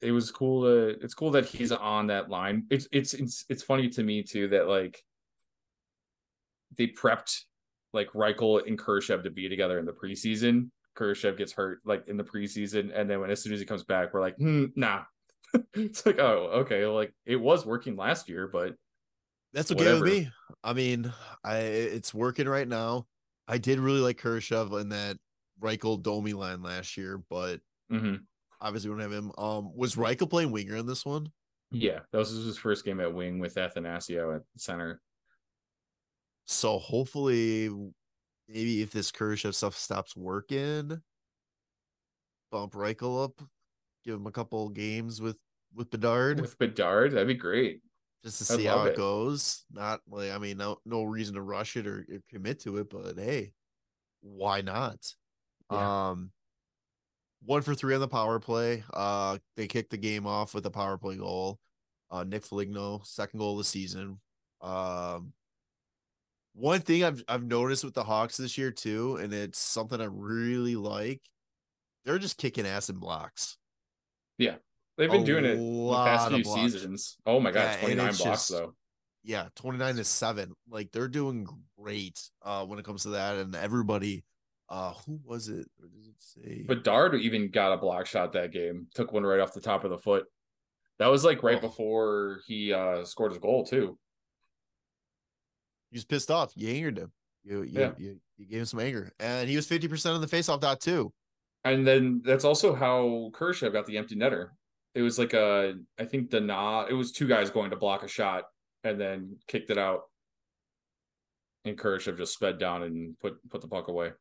[0.00, 2.66] it was cool to it's cool that he's on that line.
[2.70, 5.04] It's it's it's it's funny to me too that like
[6.76, 7.42] they prepped
[7.92, 10.70] like Reichel and Kurashev to be together in the preseason.
[10.96, 13.84] Kurashev gets hurt like in the preseason, and then when as soon as he comes
[13.84, 15.02] back, we're like, hmm, nah.
[15.74, 18.74] it's like, oh, okay, like it was working last year, but
[19.52, 20.04] That's okay Whatever.
[20.04, 20.30] with me.
[20.64, 21.12] I mean,
[21.44, 23.06] I it's working right now.
[23.48, 25.18] I did really like Kurashev in that
[25.60, 27.60] Reichel Domi line last year, but
[27.92, 28.20] mhm.
[28.60, 29.32] obviously we don't have him.
[29.36, 31.30] Um, was Reichel playing winger in this one?
[31.72, 35.00] yeah, that was his first game at wing with Athanasiou at center.
[36.44, 37.70] So hopefully,
[38.48, 41.00] maybe if this Kurashev stuff stops working,
[42.50, 43.40] bump Reichel up,
[44.04, 45.36] give him a couple games with
[45.74, 47.80] with Bedard With Bedard, that'd be great.
[48.22, 48.96] just to see how it, it.
[48.96, 49.64] goes.
[49.72, 52.90] Not like I mean, no no reason to rush it or, or commit to it,
[52.90, 53.52] but hey,
[54.20, 54.98] why not?
[55.70, 56.10] Yeah.
[56.10, 56.30] Um,
[57.44, 58.84] one for three on the power play.
[58.92, 61.58] Uh, they kicked the game off with a power play goal.
[62.10, 64.20] Uh, Nick Foligno, second goal of the season.
[64.60, 65.32] Um,
[66.54, 70.06] one thing I've I've noticed with the Hawks this year too, and it's something I
[70.10, 71.20] really like.
[72.04, 73.56] They're just kicking ass in blocks.
[74.38, 74.56] Yeah,
[74.98, 76.60] they've been A doing it the lot past few blocks.
[76.72, 77.16] seasons.
[77.26, 78.74] Oh my god, Yeah, 29 blocks just- though.
[79.24, 81.46] yeah 29 to 7 like they're doing
[81.78, 84.24] great uh when it comes to that and everybody
[84.68, 88.50] uh who was it or does it say Bedard even got a block shot that
[88.52, 88.88] game.
[88.96, 90.24] Took one right off the top of the foot.
[90.98, 91.60] That was like right Oh.
[91.60, 93.96] before he uh scored his goal too.
[95.92, 97.12] He was pissed off you angered him
[97.44, 97.92] you you, Yeah.
[97.98, 100.80] you, you gave him some anger and he was 50% of the face off dot
[100.80, 101.12] too
[101.64, 104.48] And then that's also how Kurashev got the empty netter.
[104.94, 108.02] It was like a I think the nah it was two guys going to block
[108.02, 108.44] a shot
[108.84, 110.02] and then kicked it out.
[111.64, 114.12] And Kurashev just sped down and put put the puck away.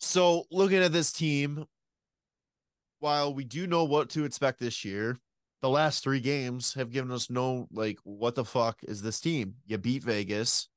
[0.00, 1.66] so looking at this team
[3.00, 5.16] while we do know what to expect this year
[5.60, 9.54] the last three games have given us no like what the fuck is this team?
[9.66, 10.68] You beat vegas.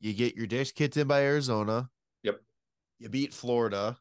[0.00, 1.88] You get your dicks kicked in by arizona.
[2.22, 2.40] Yep.
[2.98, 3.96] you beat florida.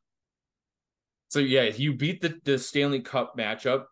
[1.30, 3.86] So yeah, you beat the, the Stanley Cup matchup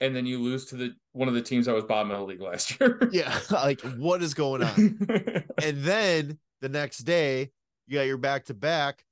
[0.00, 2.24] and then you lose to the one of the teams that was bottom of the
[2.24, 3.08] league last year.
[3.12, 4.98] yeah like what is going on?
[5.62, 7.50] And then the next day
[7.86, 9.04] you got your back to back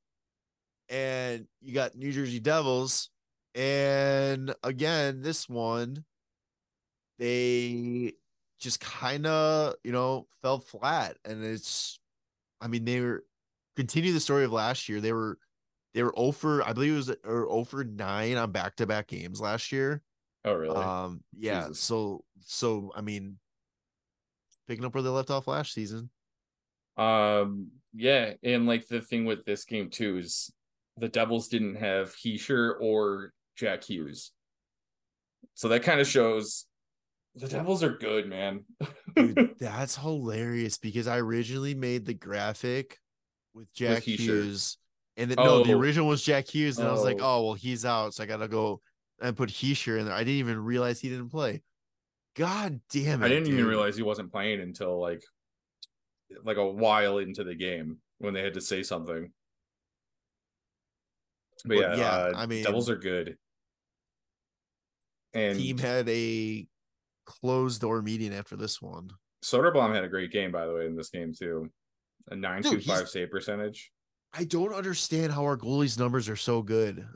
[0.88, 3.10] and you got new jersey devils
[3.54, 6.04] and again this one
[7.22, 8.14] they
[8.58, 12.00] just kind of you know fell flat and it's
[12.60, 13.24] i mean they were
[13.76, 15.38] continue the story of last year they were
[15.94, 20.02] they were over i believe it was or over nine on back-to-back games last year
[20.44, 20.76] oh really?
[20.76, 21.78] um yeah Jesus.
[21.78, 23.38] so so i mean
[24.66, 26.10] picking up where they left off last season
[26.96, 30.52] Um, yeah, and like the thing with this game too is
[30.98, 34.32] the Devils didn't have Hischier or Jack Hughes,
[35.54, 36.66] so that kind of shows
[37.34, 38.64] the Devils are good, man.
[39.16, 42.98] Dude, that's hilarious because I originally made the graphic
[43.54, 44.18] with Jack Hischier.
[44.18, 44.78] Hughes,
[45.16, 45.78] and then no, the Oh.
[45.78, 47.38] original was Jack Hughes, and I was like, Oh.
[47.38, 48.80] oh well, he's out, so I gotta go
[49.20, 50.14] and put Hischier in there.
[50.14, 51.62] I didn't even realize he didn't play.
[52.34, 53.26] God damn it!
[53.26, 55.22] I didn't even realize he wasn't playing until like
[56.44, 59.30] like a while into the game when they had to say something.
[61.64, 63.36] But, But yeah, yeah, uh, I mean- Devils are good.
[65.34, 66.66] And team had a
[67.24, 69.10] closed door meeting after this one.
[69.44, 71.70] Soderblom had a great game, by the way, in this game too.
[72.30, 73.90] A nine two five save percentage.
[74.32, 77.06] I don't understand how our goalies numbers are so good.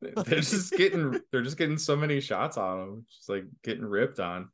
[0.00, 4.20] They're just getting they're just getting so many shots on them, just like getting ripped
[4.20, 4.48] on.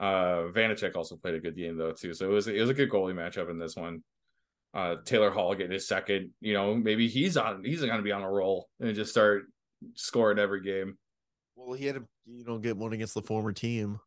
[0.00, 2.74] Uh Vanecek also played a good game though too, so it was it was a
[2.74, 4.02] good goalie matchup in this one.
[4.74, 8.22] Uh Taylor Hall getting his second, you know, maybe he's on he's gonna be on
[8.22, 9.44] a roll and just start
[9.94, 10.98] scoring every game.
[11.56, 14.00] Well, he had to, you know, get one against the former team.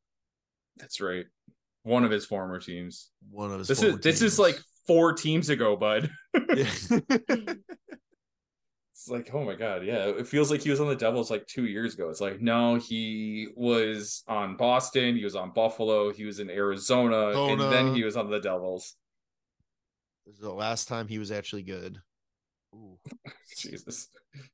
[0.78, 1.26] That's right,
[1.84, 3.12] one of his former teams.
[3.30, 3.68] One of his.
[3.68, 6.10] This former is this is like four teams ago, bud.
[9.06, 10.06] It's like, oh my god, yeah.
[10.08, 12.10] It feels like he was on the Devils like two years ago.
[12.10, 17.28] It's like, no, he was on Boston, he was on Buffalo, he was in Arizona,
[17.52, 18.96] and then he was on the Devils.
[20.26, 22.00] This is the last time he was actually good.
[23.58, 24.08] Jesus.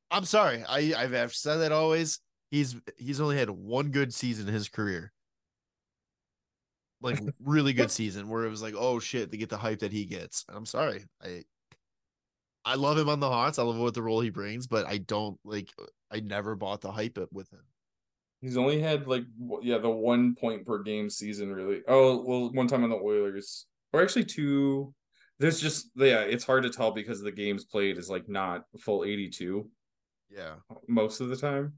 [0.10, 0.66] I'm sorry.
[0.68, 2.20] I I've said that always.
[2.52, 5.12] He's he's only had one good season in his career.
[7.02, 9.94] Like really good season where it was like, oh shit, they get the hype that
[9.94, 10.46] he gets.
[10.50, 11.06] I'm sorry.
[11.24, 11.44] I
[12.64, 13.58] I love him on the Hawks.
[13.58, 15.70] I love what the role he brings, but I don't like
[16.12, 17.64] I never bought the hype up with him.
[18.42, 19.24] He's only had like
[19.62, 21.82] yeah, the one point per game season really.
[21.88, 23.66] Oh, well, one time on the Oilers.
[23.94, 24.94] Or actually two.
[25.40, 29.04] There's just yeah, it's hard to tell because the games played is like not full
[29.06, 29.70] 82
[30.30, 30.56] Yeah.
[30.88, 31.74] most of the time.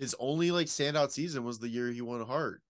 [0.00, 2.62] His only like standout season was the year he won Hart.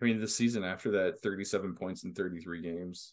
[0.00, 3.12] I mean, the season after that, 37 points in 33 games.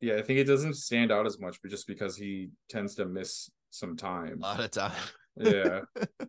[0.00, 3.04] Yeah, I think it doesn't stand out as much, but just because he tends to
[3.04, 4.38] miss some time.
[4.38, 4.92] A lot of time.
[5.36, 5.80] Yeah.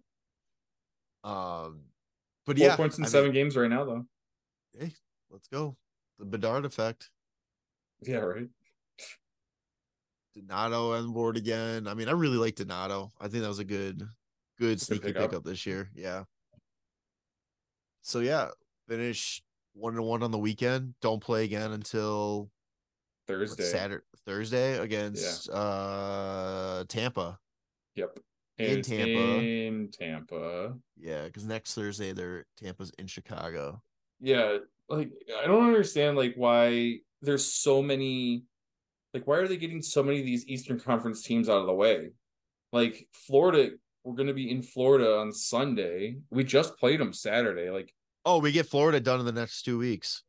[1.26, 1.84] Um
[2.46, 4.06] but Four yeah, points in I seven mean, games right now, though.
[4.78, 4.92] hey,
[5.32, 5.78] let's go.
[6.20, 7.10] The Bedard effect.
[8.02, 8.50] Yeah, right.
[10.36, 11.88] Donato on board again.
[11.88, 13.12] I mean, I really like Donato.
[13.20, 14.08] I think that was a good,
[14.60, 15.30] good sneaky pickup.
[15.30, 15.44] pickup.
[15.44, 15.90] this year.
[15.96, 16.24] Yeah.
[18.02, 18.50] So yeah,
[18.88, 19.42] finish
[19.74, 20.96] one to one on the weekend.
[21.02, 22.50] Don't play again until
[23.28, 23.64] Thursday.
[23.64, 27.40] Saturday, Thursday against uh Tampa.
[27.96, 28.20] Yep.
[28.60, 29.40] In And it's Tampa.
[29.40, 30.74] In Tampa.
[30.98, 33.82] Yeah, because next Thursday they're Tampa's in Chicago.
[34.20, 34.58] Yeah,
[34.90, 38.44] like I don't understand like why there's so many
[39.14, 41.74] like why are they getting so many of these Eastern Conference teams out of the
[41.74, 42.12] way?
[42.72, 43.72] Like Florida,
[44.04, 46.18] we're gonna be in Florida on Sunday.
[46.32, 47.70] We just played them Saturday.
[47.70, 47.94] Like,
[48.26, 50.24] Oh, we get Florida done in the next two weeks.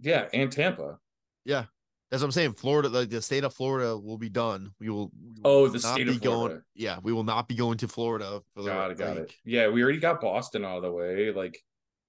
[0.00, 0.98] yeah, and Tampa.
[1.44, 1.64] Yeah,
[2.10, 2.52] that's what I'm saying.
[2.52, 4.70] Florida, like the state of Florida, will be done.
[4.78, 5.10] We will.
[5.18, 6.54] we will Oh, the state of Florida.
[6.56, 6.62] going.
[6.74, 8.42] Yeah, we will not be going to Florida.
[8.54, 9.34] For Got it, got it.
[9.44, 11.32] Yeah, we already got Boston out of the way.
[11.32, 11.58] Like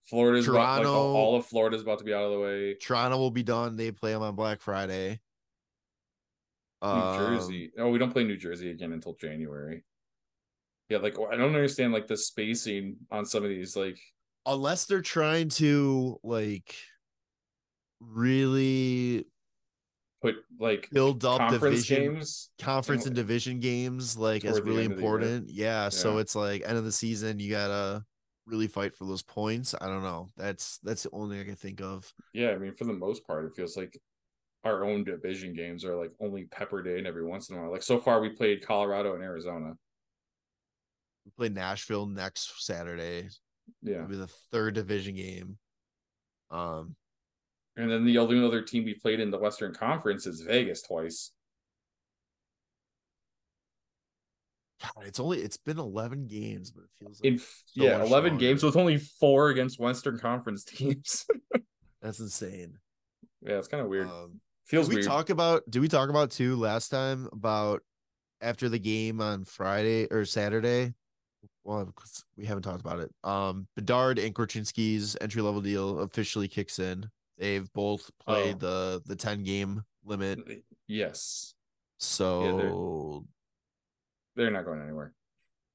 [0.03, 2.73] Florida's about, like Toronto- all of Florida's about to be out of the way.
[2.75, 3.75] Toronto will be done.
[3.77, 5.19] They play them on Black Friday.
[6.83, 7.71] New Um, Jersey.
[7.77, 9.83] Oh, we don't play New Jersey again until January.
[10.89, 13.75] Yeah, like I don't understand like the spacing on some of these.
[13.75, 13.97] Like,
[14.45, 16.75] unless they're trying to like
[18.01, 19.25] really
[20.21, 22.49] put like build up conference division games.
[22.59, 25.13] conference and division games like as really end of the year.
[25.13, 25.49] important.
[25.49, 28.03] Yeah, so it's like end of the season you gotta
[28.45, 29.73] really fight for those points.
[29.79, 30.29] I don't know.
[30.35, 32.13] That's that's the only thing I can think of.
[32.33, 33.97] Yeah, I mean, for the most part, it feels like
[34.63, 37.71] our own division games are like only peppered in every once in a while.
[37.71, 39.73] Like so far, we played Colorado and Arizona.
[41.25, 43.29] We play Nashville next Saturday.
[43.81, 45.57] Yeah, It'll be the third division game.
[46.51, 46.95] Um
[47.75, 51.31] and then the only other team we played in the Western Conference is Vegas twice.
[54.81, 57.45] God, it's only it's been 11 games, but it feels like In so
[57.75, 58.45] yeah, eleven longer.
[58.45, 61.25] games with only four against Western Conference teams.
[62.01, 62.77] That's insane.
[63.41, 64.07] yeah, it's kind of weird.
[64.07, 65.07] Um, Feels did we weird.
[65.07, 67.81] talk about did we talk about too last time about
[68.41, 70.93] after the game on Friday or Saturday?
[71.65, 71.93] Well,
[72.37, 73.11] we haven't talked about it.
[73.23, 77.09] Um Bedard and Korchinski's entry level deal officially kicks in.
[77.37, 80.39] They've both played the the 10 game limit.
[80.87, 81.53] yes,
[81.97, 83.25] So
[84.35, 85.13] they're not going anywhere.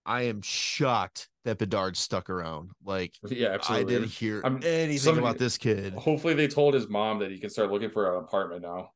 [0.08, 2.70] I am shocked that Bedard stuck around.
[2.84, 3.94] Like Yeah, absolutely.
[3.94, 5.92] I didn't hear I'm- anything somebody- about this kid.
[5.94, 8.90] Hopefully, they told his mom that he can start looking for an apartment now.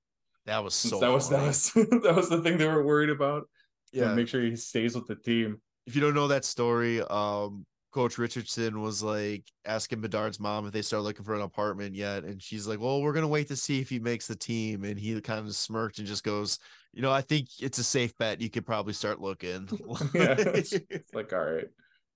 [0.47, 1.47] That was so that was that funny.
[1.49, 1.73] was
[2.03, 3.49] that was the thing they were worried about.
[3.93, 4.15] Yeah.
[4.15, 5.61] make sure he stays with the team.
[5.87, 10.73] if you don't know that story, um, Coach Richardson was like asking Bedard's mom if
[10.73, 13.57] they start looking for an apartment yet, and she's like, "Well, we're gonna wait to
[13.57, 16.59] see if he makes the team." And he kind of smirked and just goes,
[16.95, 18.41] "You know, I think it's a safe bet.
[18.41, 19.69] You could probably start looking."
[20.15, 21.69] Yeah, it's, it's like all right,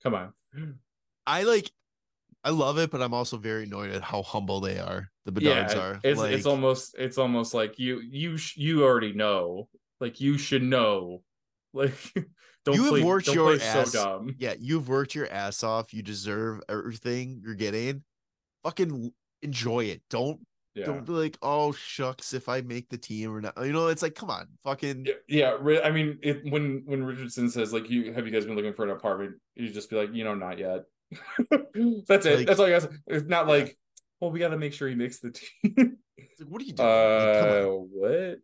[0.02, 0.32] come on.
[1.26, 1.70] I like,
[2.42, 5.10] I love it, but I'm also very annoyed at how humble they are.
[5.26, 6.00] The Bedards yeah, are.
[6.02, 9.68] it's like, it's almost it's almost like you you sh- you already know,
[10.00, 11.22] like you should know,
[11.76, 11.94] like
[12.64, 14.34] don't You have play, worked your ass- so dumb.
[14.38, 15.94] yeah, you've worked your ass off.
[15.94, 18.02] You deserve everything you're getting.
[18.64, 19.12] Fucking
[19.42, 20.02] enjoy it.
[20.10, 20.40] Don't
[20.74, 20.86] Yeah.
[20.86, 23.54] don't be like, oh shucks, if I make the team or not.
[23.64, 25.80] You know, it's like, come on, fucking Yeah, yeah.
[25.84, 28.84] I mean, it, when when Richardson says like, "You have you guys been looking for
[28.84, 30.84] an apartment?" You just be like, "You know, not yet."
[32.08, 32.38] That's it.
[32.38, 32.88] Like- That's all you guys.
[33.06, 33.52] It's not Yeah.
[33.52, 33.78] like,
[34.20, 36.88] "Well, we got to make sure he makes the team." Like, what are you doing?
[36.88, 37.88] Uh, on.
[37.92, 38.38] what?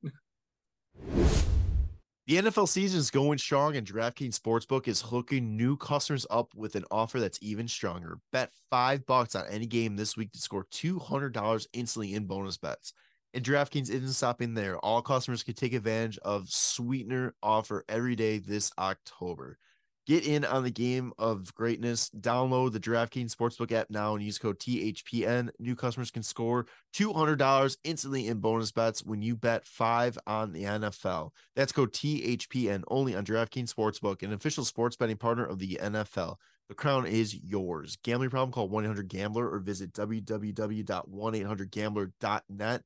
[2.32, 6.76] The NFL season is going strong, and DraftKings Sportsbook is hooking new customers up with
[6.76, 8.20] an offer that's even stronger.
[8.32, 12.24] Bet five bucks on any game this week to score two hundred dollars instantly in
[12.24, 12.94] bonus bets.
[13.34, 14.78] And DraftKings isn't stopping there.
[14.78, 19.58] All customers can take advantage of sweetener offer every day this October.
[20.04, 22.10] Get in on the game of greatness.
[22.10, 25.50] Download the DraftKings Sportsbook app now and use code THPN.
[25.60, 30.64] New customers can score $200 instantly in bonus bets when you bet five on the
[30.64, 31.30] NFL.
[31.54, 36.34] That's code THPN only on DraftKings Sportsbook, an official sports betting partner of the NFL.
[36.68, 37.96] The crown is yours.
[38.02, 38.50] Gambling problem?
[38.50, 42.82] Call 1 800 Gambler or visit www.1800Gambler.net.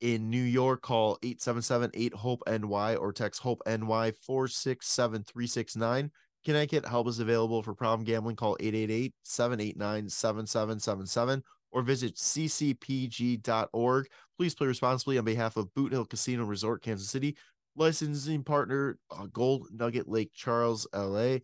[0.00, 6.10] In New York, call 877 8 HOPE NY or text HOPE NY 467 369.
[6.44, 8.36] Connecticut, help is available for problem gambling.
[8.36, 14.08] Call 888 789 7777 or visit ccpg.org.
[14.38, 17.36] Please play responsibly on behalf of Boot Hill Casino Resort, Kansas City.
[17.76, 21.38] Licensing partner, uh, Gold Nugget Lake Charles, LA.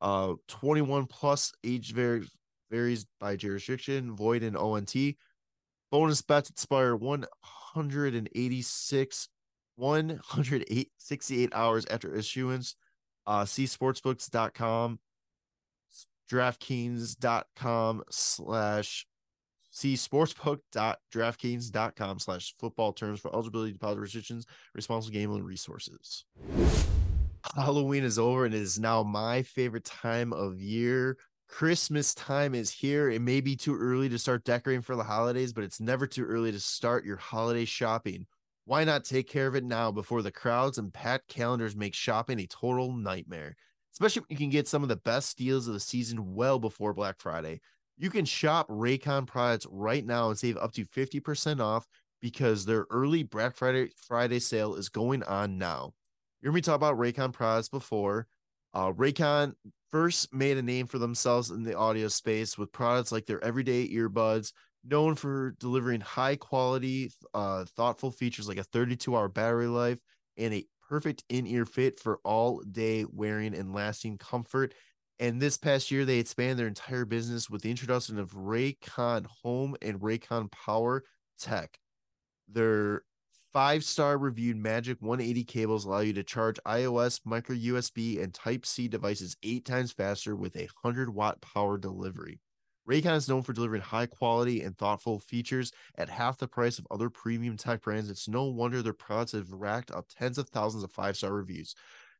[0.00, 2.26] Uh, 21 plus age vary,
[2.70, 4.94] varies by jurisdiction, void in ONT.
[5.90, 9.28] Bonus bets expire 186,
[9.76, 12.76] 168 hours after issuance.
[13.30, 14.98] Uh, see sportsbooks.com,
[16.28, 19.06] draftkings.com slash
[19.70, 26.24] see sportsbook.draftkings.com slash football terms for eligibility deposit restrictions, responsible gambling resources.
[27.54, 31.16] Halloween is over and it is now my favorite time of year.
[31.46, 33.10] Christmas time is here.
[33.10, 36.24] It may be too early to start decorating for the holidays, but it's never too
[36.24, 38.26] early to start your holiday shopping.
[38.70, 42.38] Why not take care of it now before the crowds and packed calendars make shopping
[42.38, 43.56] a total nightmare?
[43.92, 46.94] Especially when you can get some of the best deals of the season well before
[46.94, 47.62] Black Friday.
[47.98, 51.88] You can shop Raycon products right now and save up to 50% off
[52.22, 55.94] because their early Black Friday Friday sale is going on now.
[56.40, 58.28] You heard me talk about Raycon products before.
[58.72, 59.54] Uh, Raycon
[59.90, 63.88] first made a name for themselves in the audio space with products like their everyday
[63.88, 64.52] earbuds,
[64.84, 69.98] known for delivering high quality, uh, thoughtful features like a 32 hour battery life
[70.36, 74.74] and a perfect in ear fit for all day wearing and lasting comfort.
[75.18, 79.76] And this past year, they expanded their entire business with the introduction of Raycon Home
[79.82, 81.04] and Raycon Power
[81.38, 81.78] Tech.
[82.48, 83.02] Their
[83.52, 88.64] five star reviewed Magic 180 cables allow you to charge iOS, micro USB, and Type
[88.64, 92.40] C devices eight times faster with a 100 watt power delivery.
[92.90, 96.88] Raycon is known for delivering high quality and thoughtful features at half the price of
[96.90, 98.10] other premium tech brands.
[98.10, 101.76] It's no wonder their products have racked up tens of thousands of five star reviews.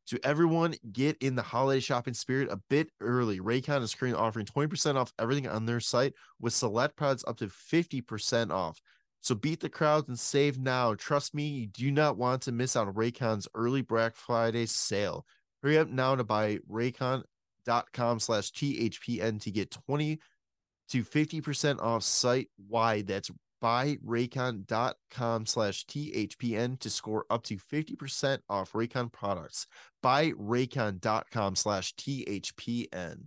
[0.07, 3.41] To everyone, get in the holiday shopping spirit a bit early.
[3.41, 7.47] Raycon is currently offering 20% off everything on their site with select products up to
[7.47, 8.81] 50% off.
[9.19, 10.95] So beat the crowds and save now.
[10.95, 15.25] Trust me, you do not want to miss out on Raycon's early Black Friday sale.
[15.61, 20.17] Hurry up now to buy raycon.com slash THPN to get 20
[20.91, 23.07] to 50% off site wide.
[23.07, 23.31] That's
[23.63, 29.67] buyraycon.com slash THPN to score up to 50% off Raycon products.
[30.03, 33.23] Buyraycon.com slash THPN.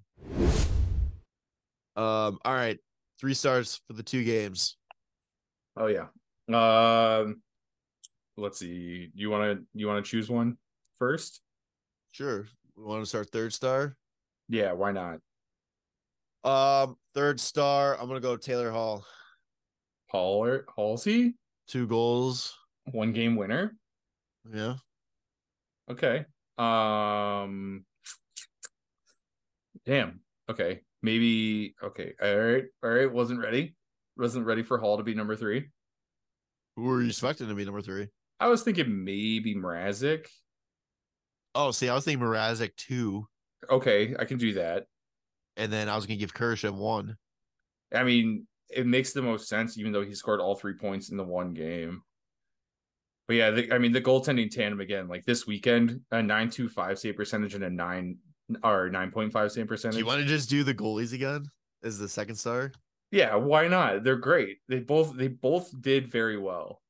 [1.96, 2.79] Um, all right.
[3.20, 4.77] Three stars for the two games.
[5.77, 6.07] Oh yeah.
[6.53, 7.40] Um
[8.37, 9.11] let's see.
[9.14, 10.59] You wanna you wanna choose one
[10.98, 11.40] first?
[12.11, 12.46] Sure.
[12.77, 13.96] We want to start third star.
[14.48, 15.20] Yeah, why not?
[16.44, 17.98] Um, third star.
[17.98, 19.04] I'm gonna go Taylor Hall.
[20.11, 21.35] Hall Halsey?
[21.66, 22.57] Two goals.
[22.92, 23.76] One game winner.
[24.52, 24.74] Yeah.
[25.90, 26.26] Okay.
[26.59, 27.85] Um
[29.87, 30.20] damn.
[30.50, 30.83] Okay.
[31.02, 32.12] Maybe okay.
[32.22, 32.64] All right.
[32.83, 33.12] All right.
[33.12, 33.74] Wasn't ready.
[34.16, 35.70] Wasn't ready for Hall to be number three.
[36.76, 38.09] Who were you expecting to be number three?
[38.38, 40.26] I was thinking maybe Mrazek.
[41.54, 43.26] Oh, see, I was thinking Mrazek too.
[43.70, 44.87] Okay, I can do that.
[45.57, 47.17] And then I was gonna give Kurashev one.
[47.95, 51.17] I mean, it makes the most sense, even though he scored all three points in
[51.17, 52.03] the one game.
[53.29, 56.69] But yeah, the, I mean, the goaltending tandem again, like this weekend, a nine two
[56.69, 58.19] five save percentage and a nine
[58.62, 59.99] or nine point five save Do percentage.
[59.99, 61.47] you want to just do the goalies again
[61.83, 62.73] as the second star?
[63.11, 64.03] yeah, why not?
[64.03, 64.59] They're great.
[64.69, 66.83] They both they both did very well.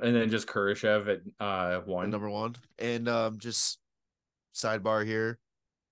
[0.00, 2.10] And then just Kurashev at uh And one.
[2.10, 3.78] number one, and um, just
[4.54, 5.38] sidebar here.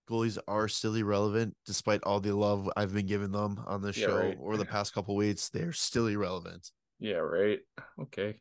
[0.09, 4.07] Goalies are still irrelevant despite all the love I've been giving them on this Yeah,
[4.09, 4.39] show right.
[4.41, 5.49] over the past couple weeks.
[5.49, 6.71] They're still irrelevant.
[7.01, 7.61] Yeah, right.
[8.01, 8.37] Okay.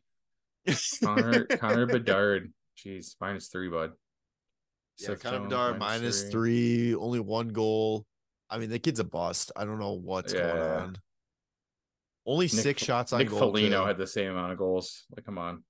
[1.02, 2.52] Connor Connor Bedard.
[2.78, 3.92] Jeez, minus three, bud.
[4.98, 8.04] Yeah, Connor Jones, Bedard minus three, only one goal.
[8.50, 9.50] I mean, the kid's a bust.
[9.56, 10.96] I don't know what's going on.
[12.26, 13.38] Only Nick six shots on Nick goal.
[13.38, 13.86] Foligno too.
[13.86, 15.04] had the same amount of goals.
[15.14, 15.64] Like, come on.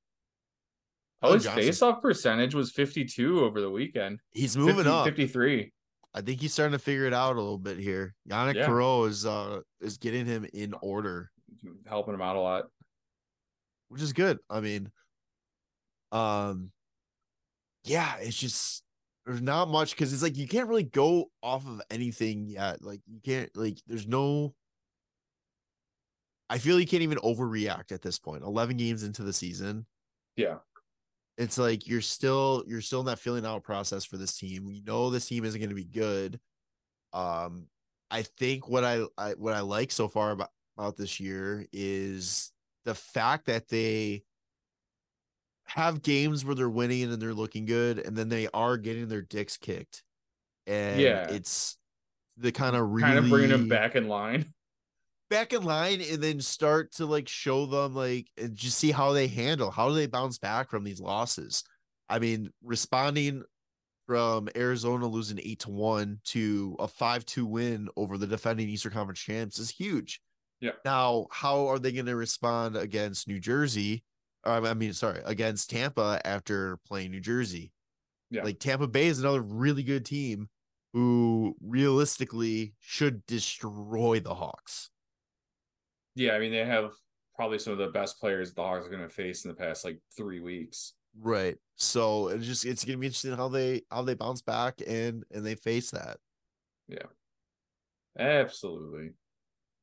[1.23, 1.63] Oh, Oh, his Johnson.
[1.63, 4.21] face-off percentage was 52 over the weekend.
[4.31, 5.05] He's moving 50 up.
[5.07, 5.73] 53.
[6.15, 8.15] I think he's starting to figure it out a little bit here.
[8.29, 8.67] Yannick Yeah.
[8.69, 11.31] Perot is uh is getting him in order.
[11.87, 12.65] Helping him out a lot.
[13.89, 14.39] which is good.
[14.51, 14.91] I mean,
[16.13, 16.71] um,
[17.85, 18.83] yeah, it's just
[19.27, 22.83] there's not much because it's like you can't really go off of anything yet.
[22.83, 24.55] Like you can't like there's no.
[26.51, 28.45] I feel you can't even overreact at this point.
[28.45, 29.87] Eleven games into the season,
[30.37, 30.59] Yeah.
[31.37, 34.65] It's like you're still you're still in that filling out process for this team.
[34.65, 36.39] We know this team isn't going to be good.
[37.13, 37.67] Um,
[38.11, 42.53] I think what I, I what I like so far about about this year is
[42.85, 44.23] the fact that they
[45.67, 49.23] have games where they're winning and they're looking good, and then they are getting their
[49.23, 50.03] dicks kicked,
[50.67, 51.31] and Yeah.
[51.31, 51.79] it's
[52.37, 54.53] the kind of really Kind of bringing them back in line.
[55.35, 59.13] Back in line and then start to like show them like and just see how
[59.13, 61.65] they handle how do they bounce back from these losses
[62.09, 63.43] i mean responding
[64.07, 69.19] from arizona losing 8 to 1 to a 5-2 win over the defending eastern conference
[69.19, 70.21] champs is huge
[70.61, 70.71] Yeah.
[70.85, 74.05] now how are they going to respond against new jersey
[74.47, 77.73] or, i mean sorry against tampa after playing new jersey
[78.31, 78.45] Yeah.
[78.45, 80.49] like tampa bay is another really good team
[80.93, 84.91] who realistically should destroy the hawks
[86.15, 86.93] Yeah, I mean they have
[87.37, 89.85] probably some of the best players the Hawks are going to face in the past
[89.85, 90.95] like three weeks.
[91.21, 91.57] Right.
[91.77, 95.45] So it's just it's gonna be interesting how they how they bounce back and and
[95.45, 96.19] they face that.
[96.89, 97.07] Yeah.
[98.19, 99.11] Absolutely.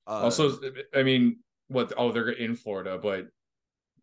[0.07, 0.57] Uh, also,
[0.95, 1.93] I mean, what?
[1.97, 3.27] Oh, they're in Florida, but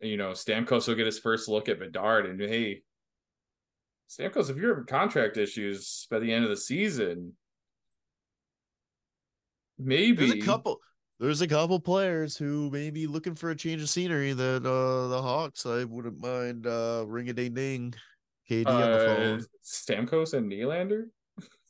[0.01, 2.83] you know, Stamkos will get his first look at Bedard, and hey,
[4.09, 7.33] Stamkos, if you're having contract issues by the end of the season,
[9.77, 10.79] maybe there's a couple
[11.19, 15.07] there's a couple players who may be looking for a change of scenery that uh
[15.07, 17.93] the Hawks I wouldn't mind uh ring a ding ding
[18.49, 19.45] KD on the uh, phone.
[19.63, 21.05] Stamkos and Nylander.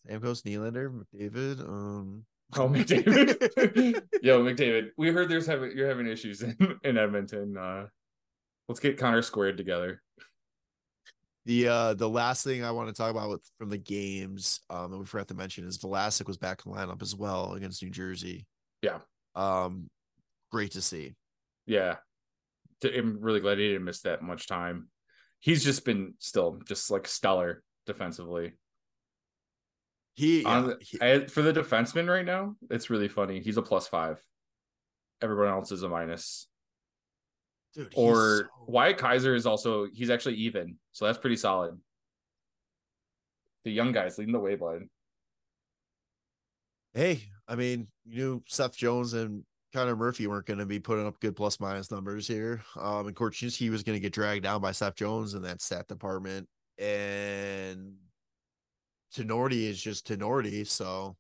[0.08, 1.60] Stamkos, Nylander, McDavid.
[1.62, 2.26] Um
[2.56, 4.02] Oh, McDavid.
[4.24, 4.90] Yo, McDavid.
[4.98, 7.56] We heard there's having you're having issues in, in Edmonton.
[7.56, 7.86] Uh,
[8.68, 10.02] let's get Connor squared together.
[11.46, 14.92] the uh the last thing I want to talk about with, from the games um
[14.92, 17.90] that we forgot to mention is Vlasic was back in lineup as well against New
[17.92, 18.46] Jersey.
[18.82, 19.00] Yeah.
[19.40, 19.90] Um
[20.52, 21.16] great to see.
[21.66, 21.98] Yeah,
[22.84, 24.90] I'm really glad he didn't miss that much time.
[25.40, 28.54] He's just been still just like stellar defensively.
[30.16, 33.40] He, yeah, he- I- for the defenseman right now, it's really funny.
[33.40, 34.22] He's a plus five.
[35.22, 36.48] Everyone else is a minus.
[37.74, 41.80] dude, Or so- Wyatt Kaiser is also he's actually even, so that's pretty solid.
[43.64, 44.90] The young guys leading the way, bud.
[46.94, 49.44] hey, I mean, you knew Seth Jones and
[49.74, 52.64] Connor Murphy weren't going to be putting up good plus minus numbers here.
[52.80, 55.88] Um, and Korchinski was going to get dragged down by Seth Jones in that stat
[55.88, 56.48] department,
[56.80, 57.94] and
[59.16, 60.66] Tinordi is just Tinordi.
[60.68, 61.16] So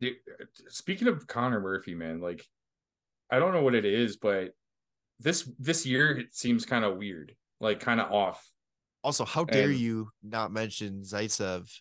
[0.00, 0.16] Dude,
[0.68, 2.44] speaking of Connor Murphy, man, like
[3.30, 4.50] I don't know what it is, but
[5.20, 8.44] this this year it seems kind of weird, like kind of off.
[9.04, 11.72] also, how dare And- you not mention Zaitsev?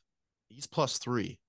[0.49, 1.39] He's plus three.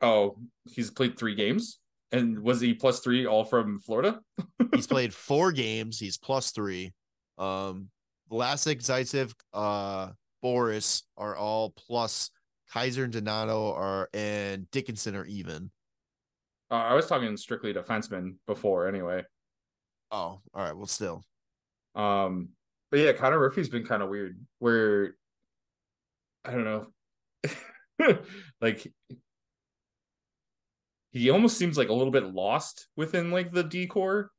[0.00, 1.78] Oh, he's played three games,
[2.12, 4.20] and was he plus three all from Florida?
[4.74, 5.98] He's played four games.
[5.98, 6.92] He's plus three.
[7.36, 7.88] Um,
[8.30, 10.10] Vlasic, Zaitsev, uh,
[10.42, 12.30] Boris are all plus.
[12.72, 15.70] Kaiser and Donato are and Dickinson are even.
[16.70, 19.24] Uh, I was talking strictly defensemen before, anyway.
[20.10, 20.76] Oh, all right.
[20.76, 21.24] Well, still,
[21.94, 22.50] Um,
[22.90, 24.38] but yeah, Connor Murphy's been kind of weird.
[24.58, 25.14] Where
[26.44, 26.86] I don't know,
[28.60, 28.92] like
[31.12, 34.30] he almost seems like a little bit lost within like the decor,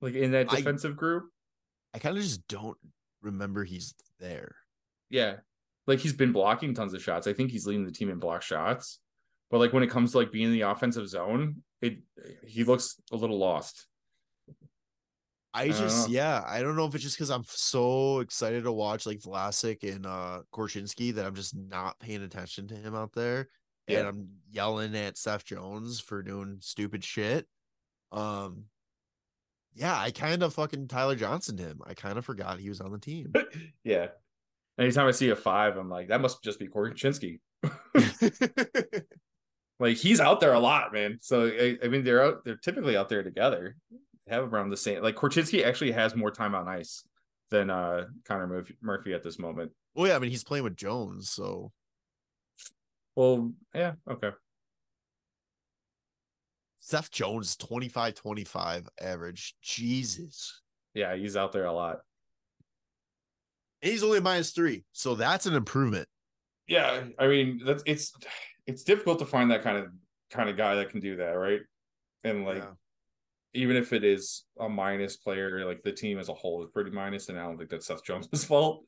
[0.00, 1.28] like in that I- defensive group.
[1.94, 2.78] I kind of just don't
[3.20, 4.56] remember he's there.
[5.10, 5.36] Yeah,
[5.86, 7.26] like he's been blocking tons of shots.
[7.26, 8.98] I think he's leading the team in block shots,
[9.50, 11.98] but like when it comes to like being in the offensive zone, it
[12.46, 13.86] he looks a little lost.
[15.54, 19.04] I just, yeah, I don't know if it's just because I'm so excited to watch
[19.04, 23.48] like Vlasic and uh Korchinski that I'm just not paying attention to him out there.
[23.88, 27.46] And I'm yelling at Seth Jones for doing stupid shit.
[28.10, 28.64] Um,
[29.74, 31.80] yeah, I kind of fucking Tyler Johnson him.
[31.86, 33.32] I kind of forgot he was on the team.
[33.84, 34.08] Yeah.
[34.78, 37.40] Anytime I see a five, I'm like, that must just be Corey Kaczynski.
[39.82, 41.18] Like he's out there a lot, man.
[41.20, 42.44] So I, I mean, they're out.
[42.44, 43.74] They're typically out there together.
[43.90, 45.02] They have around the same.
[45.02, 47.02] Like Korchinski actually has more time on ice
[47.50, 49.72] than uh Connor Murphy, Murphy at this moment.
[49.96, 51.72] well, yeah, I mean he's playing with Jones, so
[53.14, 54.30] Well, yeah, okay.
[56.78, 59.54] Seth Jones 25 25 average.
[59.62, 60.62] Jesus.
[60.94, 61.98] Yeah, he's out there a lot.
[63.80, 64.84] He's only minus three.
[64.92, 66.08] So that's an improvement.
[66.66, 68.12] Yeah, I mean, that's it's
[68.66, 69.86] it's difficult to find that kind of
[70.30, 71.60] kind of guy that can do that, right?
[72.24, 72.70] And like Yeah.
[73.54, 76.90] even if it is a minus player, like the team as a whole is pretty
[76.90, 78.84] minus, and I don't think that's Seth Jones' fault.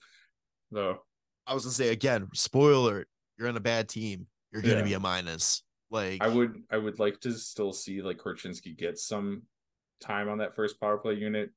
[0.71, 0.99] Though
[1.47, 3.07] I was gonna say again, spoiler,
[3.39, 4.27] you're on a bad team.
[4.53, 4.83] You're gonna Yeah.
[4.83, 5.63] be a minus.
[5.91, 9.43] Like I would I would like to still see like Korchinski get some
[10.01, 11.51] time on that first power play unit.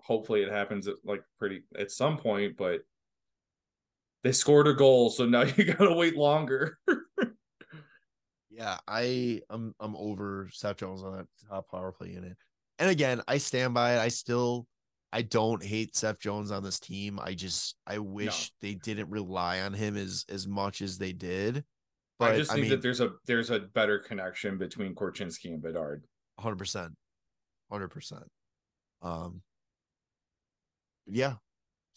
[0.00, 2.80] Hopefully it happens at like pretty at some point, but
[4.22, 6.78] they scored a goal, so now you gotta wait longer.
[8.50, 12.36] Yeah, I I'm I'm over Seth Jones on that top power play unit.
[12.78, 14.00] And again, I stand by it.
[14.00, 14.66] I still
[15.12, 17.18] I don't hate Seth Jones on this team.
[17.22, 21.64] I just I wish they didn't rely on him as as much as they did.
[22.18, 25.62] But I just think mean, that there's a there's a better connection between Korchinski and
[25.62, 26.04] Bedard.
[26.38, 26.92] hundred percent,
[27.70, 28.24] hundred percent.
[29.02, 29.42] Um,
[31.06, 31.34] yeah.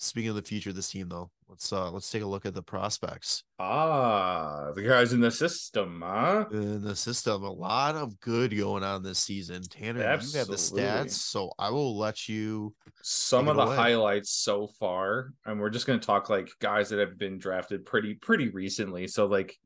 [0.01, 2.53] Speaking of the future of this team, though, let's uh let's take a look at
[2.53, 6.45] the prospects Ah, the guys in the system, huh?
[6.53, 7.43] in the system.
[7.43, 9.61] A lot of good going on this season.
[9.63, 12.73] Tanner, you have the stats, so I will let you.
[13.01, 13.75] Some of the away.
[13.75, 18.13] highlights so far, and we're just gonna talk like guys that have been drafted pretty
[18.13, 19.05] pretty recently.
[19.07, 19.57] So like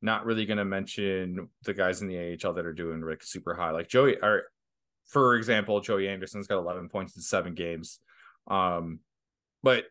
[0.00, 3.72] not really gonna mention the guys in the AHL that are doing like super high.
[3.72, 4.44] Like Joey or
[5.08, 7.98] for example, Joey Anderson's got 11 points in seven games.
[8.46, 9.00] Um,
[9.62, 9.84] but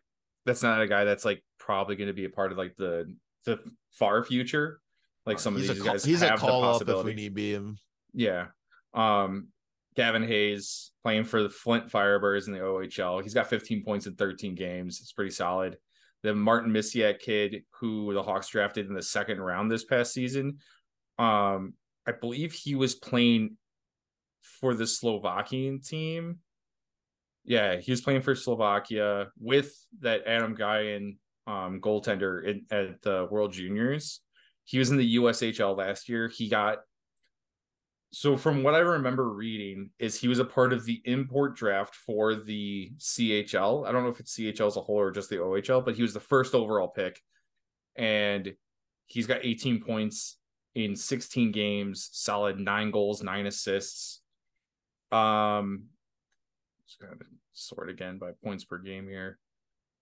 [0.46, 3.14] that's not a guy that's like probably going to be a part of like the
[3.44, 3.58] the
[3.92, 4.80] far future.
[5.24, 7.14] Like some of these a guys he's have a call the up if we possibility.
[7.14, 7.78] need be him.
[8.12, 8.46] Yeah.
[8.92, 9.48] Um,
[9.94, 13.22] Gavin Hayes playing for the Flint Firebirds in the OHL.
[13.22, 15.00] He's got 15 points in 13 games.
[15.00, 15.76] It's pretty solid.
[16.22, 20.58] The Martin Misiak kid, who the Hawks drafted in the second round this past season,
[21.18, 21.74] um,
[22.06, 23.56] I believe he was playing
[24.40, 26.38] for the Slovakian team.
[27.44, 31.16] Yeah, he was playing for Slovakia with that Adam Gajan
[31.46, 34.20] um, goaltender in, at the World Juniors.
[34.64, 36.28] He was in the USHL last year.
[36.28, 36.78] He got
[38.14, 41.94] so from what I remember reading is he was a part of the import draft
[41.94, 43.86] for the CHL.
[43.86, 46.02] I don't know if it's CHL as a whole or just the OHL, but he
[46.02, 47.18] was the first overall pick.
[47.96, 48.54] And
[49.06, 50.36] he's got 18 points
[50.74, 54.20] in 16 games, solid nine goals, nine assists.
[55.10, 55.84] Um
[56.92, 57.20] just gonna
[57.52, 59.38] sort again by points per game here.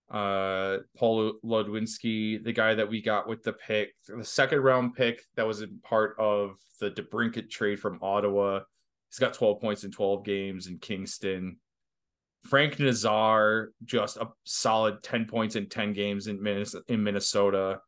[0.09, 5.21] Uh Paul Ludwinski, the guy that we got with the pick, the second round pick
[5.35, 8.61] that was a part of the DeBrincat trade from Ottawa.
[9.09, 11.57] He's got 12 points in 12 games in Kingston.
[12.43, 16.83] Frank Nazar, just a solid 10 points in 10 games in Minnesota.
[16.87, 17.81] In Minnesota.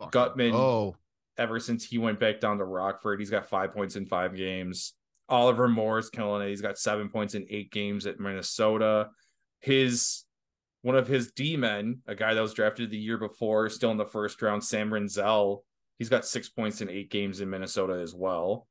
[0.00, 0.96] Guttman, Oh,
[1.38, 4.94] ever since he went back down to Rockford, he's got five points in five games.
[5.28, 6.50] Oliver Moore's killing it.
[6.50, 9.08] He's got seven points in eight games at Minnesota.
[9.60, 10.24] His
[10.82, 13.96] one of his D men, a guy that was drafted the year before, still in
[13.96, 15.62] the first round, Sam Rinzel.
[15.98, 18.68] He's got six points in eight games in Minnesota as well.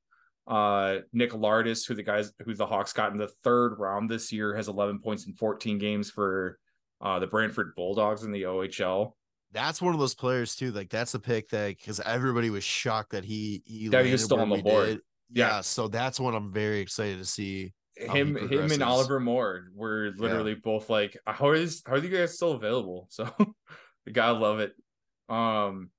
[0.47, 4.31] Uh, Nick Lardis, who the guys who the Hawks got in the third round this
[4.31, 6.59] year, has 11 points in 14 games for
[7.01, 9.13] uh, the Brantford Bulldogs in the OHL.
[9.51, 10.71] that's one of those players too.
[10.71, 14.23] Like that's a pick that because everybody was shocked that he he That he was
[14.23, 14.87] still on the board.
[14.87, 14.99] did.
[15.31, 15.47] Yeah.
[15.47, 17.73] Yeah, so that's one I'm very excited to see.
[17.97, 22.35] him him and Oliver Moore were literally both like how is how are you guys
[22.35, 23.07] still available?
[23.11, 23.29] So
[24.05, 24.73] the guy love it.
[25.29, 25.89] Um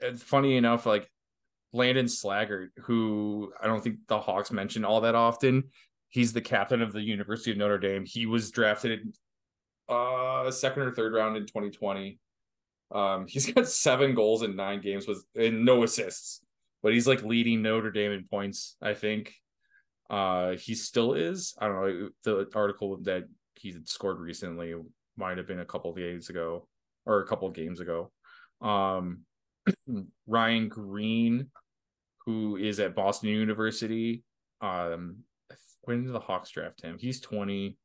[0.00, 1.10] it's funny enough, like
[1.72, 5.64] Landon Slaggert, who I don't think the Hawks mention all that often.
[6.08, 8.04] He's the captain of the University of Notre Dame.
[8.06, 9.14] He was drafted
[9.88, 12.18] uh second or third round in 2020.
[12.92, 16.40] Um he's got seven goals in nine games with and no assists,
[16.82, 19.34] but he's like leading Notre Dame in points, I think.
[20.08, 21.54] Uh, he still is.
[21.58, 22.08] I don't know.
[22.24, 23.24] The article that
[23.54, 24.74] he scored recently
[25.16, 26.68] might have been a couple days ago
[27.04, 28.12] or a couple games ago.
[28.60, 29.22] Um,
[30.26, 31.50] Ryan Greene,
[32.24, 34.22] who is at Boston University.
[34.60, 35.18] Um,
[35.82, 36.98] when did the Hawks draft him?
[36.98, 37.76] He's 20.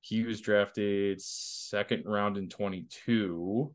[0.00, 3.72] He was drafted second round in 22,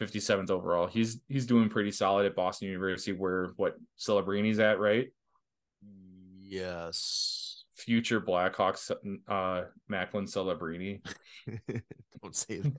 [0.00, 0.86] 57th overall.
[0.86, 5.08] He's he's doing pretty solid at Boston University, where what Celebrini's at, right?
[6.42, 7.64] Yes.
[7.74, 8.90] future Blackhawks
[9.28, 11.00] uh Macklin Celebrini.
[12.22, 12.76] Don't say that.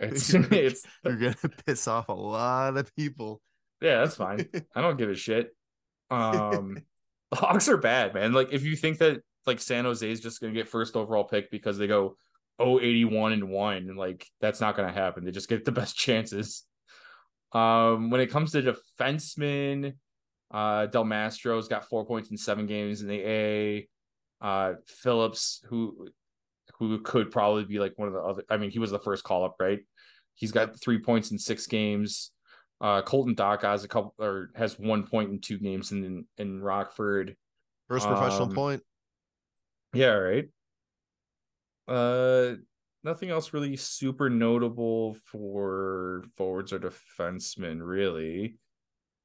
[0.00, 3.42] It's You're- it's You're gonna piss off a lot of people.
[3.82, 4.48] yeah, that's fine.
[4.74, 5.54] I don't give a shit.
[6.10, 6.78] Um
[7.30, 8.32] the Hawks are bad, man.
[8.32, 11.50] Like if you think that like San Jose is just gonna get first overall pick
[11.50, 12.16] because they go
[12.60, 15.24] 081 and 1, and like that's not gonna happen.
[15.24, 16.64] They just get the best chances.
[17.52, 19.94] Um when it comes to defensemen,
[20.50, 23.88] uh Del Mastro's got four points in seven games in the A.
[24.40, 26.08] Uh Phillips, who
[26.78, 28.42] who could probably be like one of the other.
[28.50, 29.80] I mean, he was the first call up, right?
[30.34, 32.32] He's got three points in six games.
[32.78, 36.60] Uh, Colton Dach has a couple or has one point in two games in in
[36.60, 37.34] Rockford.
[37.88, 38.82] First professional Um, point.
[39.94, 40.48] Yeah, right.
[41.88, 42.54] Uh
[43.06, 48.58] nothing else really super notable for forwards or defensemen, really.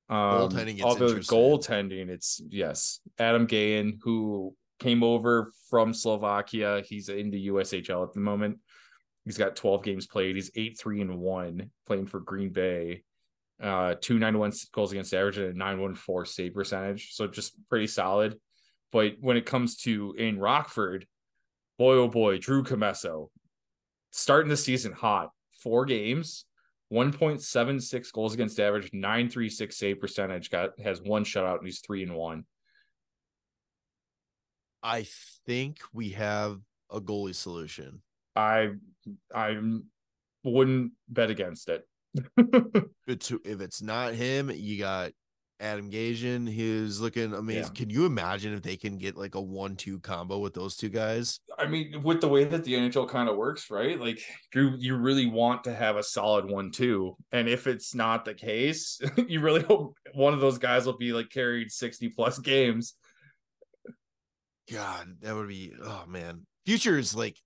[0.08, 6.84] Um, Goaltending although goaltending, it's yes, Adam Gajan, who came over from Slovakia.
[6.86, 8.60] He's in the USHL at the moment.
[9.26, 10.36] He's got 12 games played.
[10.36, 13.04] He's 8 3 and 1 playing for Green Bay.
[13.62, 17.14] Uh, 291 goals against average and a 914 save percentage.
[17.14, 18.40] So just pretty solid.
[18.92, 21.06] But when it comes to in Rockford,
[21.78, 23.30] boy, oh boy, Drew Commesso
[24.12, 25.32] starting the season hot.
[25.54, 26.46] Four games,
[26.92, 30.50] 1.76 goals against average, 936 save percentage.
[30.50, 32.46] Got has one shutout and he's three and one.
[34.84, 35.06] I
[35.46, 36.60] think we have
[36.92, 38.02] a goalie solution.
[38.36, 38.72] I
[39.34, 39.58] I
[40.44, 41.88] wouldn't bet against it.
[43.08, 45.12] If it's not him, you got
[45.60, 47.64] Adam Gajan, who's looking amazing.
[47.64, 47.70] Yeah.
[47.70, 51.42] Can you imagine if they can get like a one-two combo with those two guys?
[51.62, 54.00] I mean, with the way that the NHL kind of works, right?
[54.00, 54.20] Like
[54.56, 57.16] you you really want to have a solid one too.
[57.32, 61.14] And if it's not the case, you really hope one of those guys will be
[61.14, 62.96] like carried 60 plus games.
[64.72, 66.48] God, that would be oh man.
[66.66, 67.38] Future is like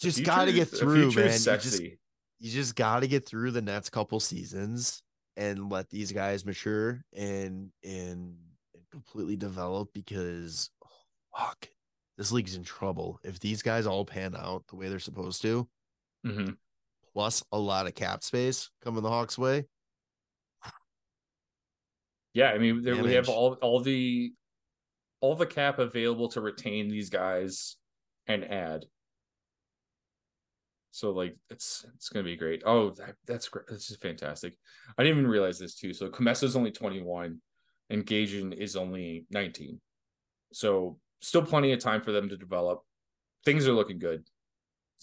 [0.00, 1.32] just got to get through, man.
[1.32, 5.02] You just you just got to get through the next couple seasons
[5.36, 8.36] and let these guys mature and and,
[8.74, 10.88] and completely develop because oh,
[11.36, 11.68] fuck
[12.20, 15.66] this league's in trouble if these guys all pan out the way they're supposed to
[16.26, 16.58] Mhm.
[17.14, 19.64] plus a lot of cap space coming the hawks way
[22.34, 24.32] Yeah, I mean, there, we have all all the
[25.20, 27.76] all the cap available to retain these guys
[28.26, 28.86] and add.
[30.92, 32.62] So like it's it's gonna be great.
[32.64, 33.66] Oh, that, that's great.
[33.66, 34.54] This is fantastic.
[34.96, 35.92] I didn't even realize this too.
[35.92, 37.40] So Commesso's only 21
[37.88, 39.80] and Gajan is only 19.
[40.52, 42.80] So still plenty of time for them to develop.
[43.44, 44.24] Things are looking good.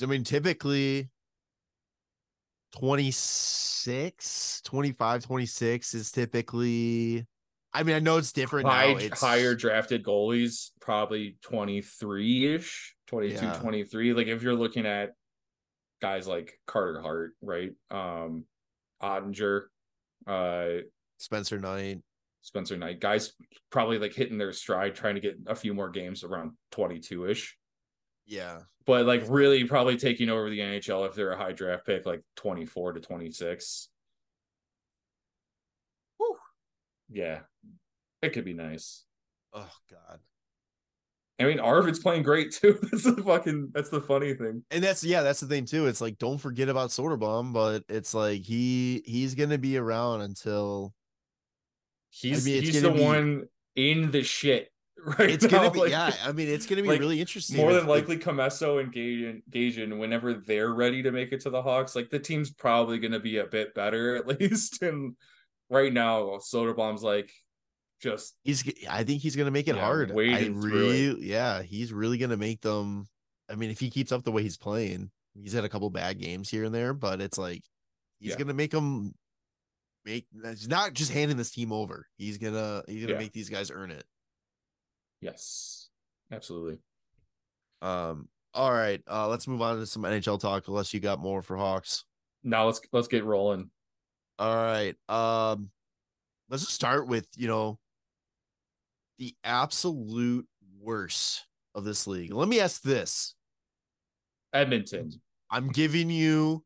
[0.01, 1.09] i mean typically
[2.74, 7.26] 26 25 26 is typically
[7.74, 13.45] i mean i know it's different High, now it's higher drafted goalies, probably 23-ish, 22,
[13.45, 13.53] Yeah.
[13.59, 14.13] 23.
[14.13, 15.13] Like if you're looking at
[16.01, 17.72] guys like Carter Hart, right?
[17.89, 18.45] Um
[19.01, 19.63] Oettinger,
[20.28, 20.68] uh
[21.18, 22.01] spencer knight
[22.47, 23.33] Spencer Knight, guys
[23.69, 27.57] probably like hitting their stride, trying to get a few more games around 22-ish.
[28.25, 32.05] yeah But like really probably taking over the NHL if they're a high draft pick,
[32.05, 33.89] like 24 to 26.
[36.15, 36.37] Whew.
[37.09, 37.39] Yeah.
[38.21, 39.03] It could be nice.
[39.53, 40.19] oh god
[41.39, 42.79] I mean, Arvid's playing great too.
[42.91, 43.69] That's the fucking.
[43.71, 44.63] That's the funny thing.
[44.71, 45.85] And that's yeah, that's the thing too.
[45.85, 50.95] It's like don't forget about Soderblom, but it's like he he's gonna be around until
[52.20, 54.72] He's mean, he's the be- one in the shit
[55.20, 56.11] right it's gonna now, be like, yeah.
[56.26, 57.57] I mean, it's gonna be like, really interesting.
[57.57, 61.49] More than if- likely, Commesso and Gajan, Gajan, whenever they're ready to make it to
[61.51, 64.82] the Hawks, like the team's probably going to be a bit better at least.
[64.82, 65.15] And
[65.70, 67.32] right now, Soderblom's like
[68.01, 70.11] just he's I think he's gonna make it Yeah, hard.
[70.11, 73.07] I really yeah, he's really gonna make them.
[73.49, 76.20] I mean, if he keeps up the way he's playing, he's had a couple bad
[76.20, 77.61] games here and there, but it's like
[78.20, 78.38] he's Yeah.
[78.38, 79.13] gonna make them
[80.08, 80.26] make.
[80.43, 82.08] He's not just handing this team over.
[82.18, 83.20] He's gonna he's gonna Yeah.
[83.20, 84.05] make these guys earn it.
[85.22, 85.89] yes,
[86.32, 86.80] absolutely.
[87.82, 88.30] Um.
[88.53, 89.01] All right.
[89.10, 89.28] Uh.
[89.28, 90.68] Let's move on to some NHL talk.
[90.68, 92.05] Unless you got more for Hawks.
[92.43, 93.70] Now let's let's get rolling.
[94.39, 94.95] All right.
[95.10, 95.70] Um.
[96.49, 97.78] Let's just start with you know
[99.20, 100.47] the absolute
[100.80, 101.45] worst
[101.76, 102.32] of this league.
[102.34, 103.36] Let me ask this.
[104.53, 105.12] Edmonton.
[105.51, 106.64] I'm giving you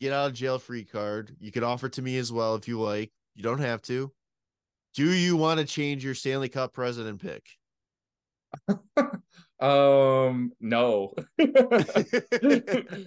[0.00, 1.36] get out of jail free card.
[1.40, 3.10] You can offer to me as well if you like.
[3.34, 4.12] You don't have to.
[4.94, 7.46] Do you want to change your Stanley Cup president pick?
[9.60, 11.12] Um, no,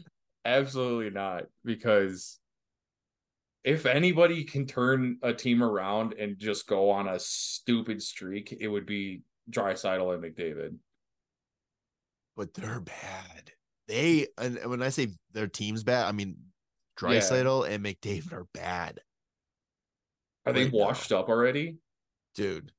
[0.45, 1.45] absolutely not.
[1.65, 2.39] Because
[3.63, 8.67] if anybody can turn a team around and just go on a stupid streak, it
[8.67, 10.77] would be Draisaitl and McDavid.
[12.35, 13.51] but they're bad.
[13.87, 16.37] They and and when I say their team's bad, I mean
[17.01, 17.09] Yeah.
[17.19, 18.99] Draisaitl and McDavid are bad,
[20.45, 20.79] Are they Right now.
[20.79, 21.77] washed up already?
[22.35, 22.71] dude.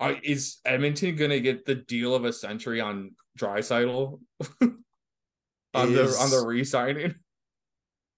[0.00, 4.20] Uh, is Edmonton gonna get the deal of a century on Draisaitl
[4.60, 4.82] on
[5.92, 7.14] the on the re-signing?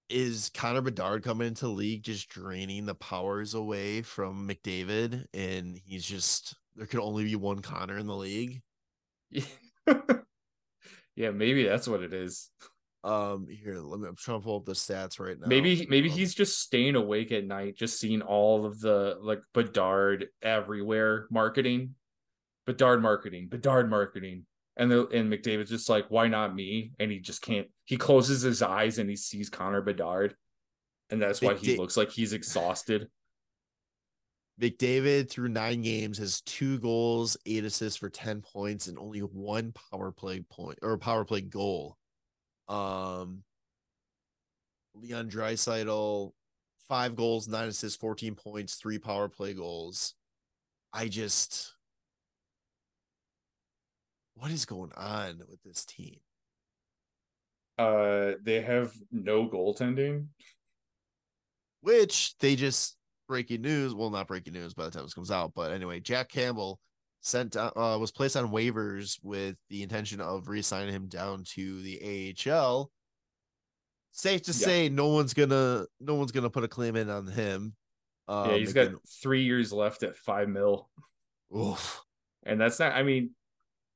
[0.09, 6.05] Is Connor Bedard coming into league just draining the powers away from McDavid, and he's
[6.05, 8.63] just there could only be one Connor in the league.
[11.17, 12.51] yeah, maybe that's what it is.
[13.05, 14.09] Um, here, let me.
[14.09, 15.47] I'm trying to pull up the stats right now.
[15.47, 19.43] Maybe maybe Um, he's just staying awake at night, just seeing all of the like
[19.53, 21.97] Bedard everywhere marketing.
[22.67, 24.47] Bedard marketing, Bedard marketing.
[24.79, 26.93] And the and McDavid's just like, why not me?
[26.99, 27.69] And he just can't.
[27.85, 30.35] He closes his eyes and he sees Connor Bedard,
[31.11, 33.09] and that's why he looks like he's exhausted.
[34.61, 39.73] McDavid through nine games has two goals, eight assists for 10 points, and only one
[39.91, 41.99] power play point or power play goal.
[42.69, 43.43] Um
[44.95, 46.33] Leon Draisaitl,
[46.89, 50.15] five goals, nine assists, 14 points, three power play goals.
[50.93, 51.75] I just
[54.37, 56.17] what is going on with this team?
[57.79, 60.27] Uh, they have no goaltending.
[61.81, 62.97] which they just
[63.29, 63.95] breaking news.
[63.95, 66.79] Well, not breaking news by the time this comes out, but anyway, Jack Campbell
[67.25, 71.81] sent uh, uh, was placed on waivers with the intention of re-signing him down to
[71.81, 72.91] the AHL.
[74.13, 74.67] Safe to Yeah.
[74.67, 77.75] say, no one's gonna no one's gonna put a claim in on him.
[78.29, 80.89] Uh, yeah, he's got three years left at five mil,
[81.55, 82.03] oof.
[82.45, 82.93] and that's not.
[82.93, 83.31] I mean,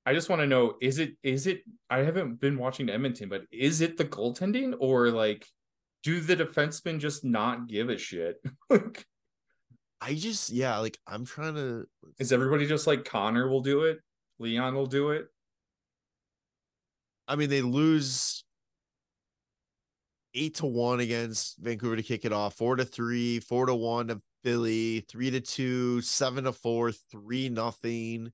[0.05, 1.17] I just want to know: is it?
[1.23, 1.63] Is it?
[1.89, 5.47] I haven't been watching Edmonton, but is it the goaltending or like?
[6.05, 8.37] Do the defensemen just not give a shit?
[10.01, 11.87] I just yeah, like I'm trying to.
[12.19, 13.99] Is everybody just like Connor will do it?
[14.39, 15.27] Leon will do it?
[17.27, 18.45] I mean, they lose
[20.35, 24.09] eight to one against Vancouver to kick it off, four to three, four to one
[24.09, 28.33] to Philly, three to two, seven to four, three nothing.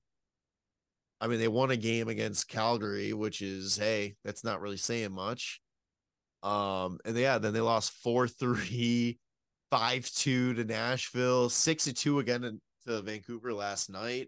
[1.19, 5.11] I mean, they won a game against Calgary, which is hey, that's not really saying
[5.13, 5.61] much.
[6.43, 9.17] Um, and yeah, then they lost four three,
[9.71, 14.27] five two to Nashville, six to two again in- to Vancouver last night.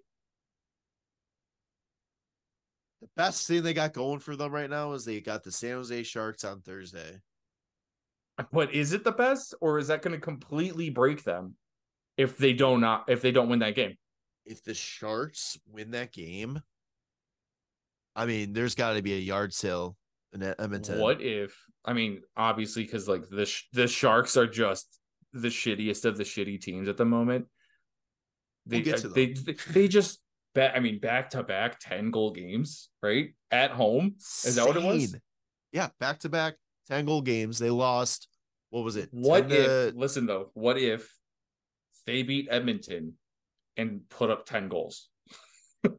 [3.02, 5.74] The best thing they got going for them right now is they got the San
[5.74, 7.22] Jose Sharks on Thursday.
[8.52, 11.56] But is it the best, or is that going to completely break them
[12.18, 13.98] if they don't not if they don't win that game?
[14.46, 16.62] If the Sharks win that game,
[18.16, 19.96] I mean, there's got to be a yard sale
[20.34, 21.00] in Edmonton.
[21.00, 21.56] What if?
[21.86, 25.00] I mean, obviously, because like the the Sharks are just
[25.42, 27.46] the shittiest of the shitty teams at the moment.
[28.66, 30.20] They We'll get to they they, they just
[30.54, 30.76] bet.
[30.76, 34.16] I mean, back to back ten goal games, right at home.
[34.18, 35.16] Is that what it was?
[35.72, 36.56] Yeah, back to back
[36.90, 37.60] 10 goal games.
[37.60, 38.28] They lost,
[38.70, 39.10] what was it?
[39.12, 39.66] What 10 if?
[39.66, 41.14] to- Listen though, what if
[42.06, 43.14] they beat Edmonton
[43.76, 45.10] and put up ten goals?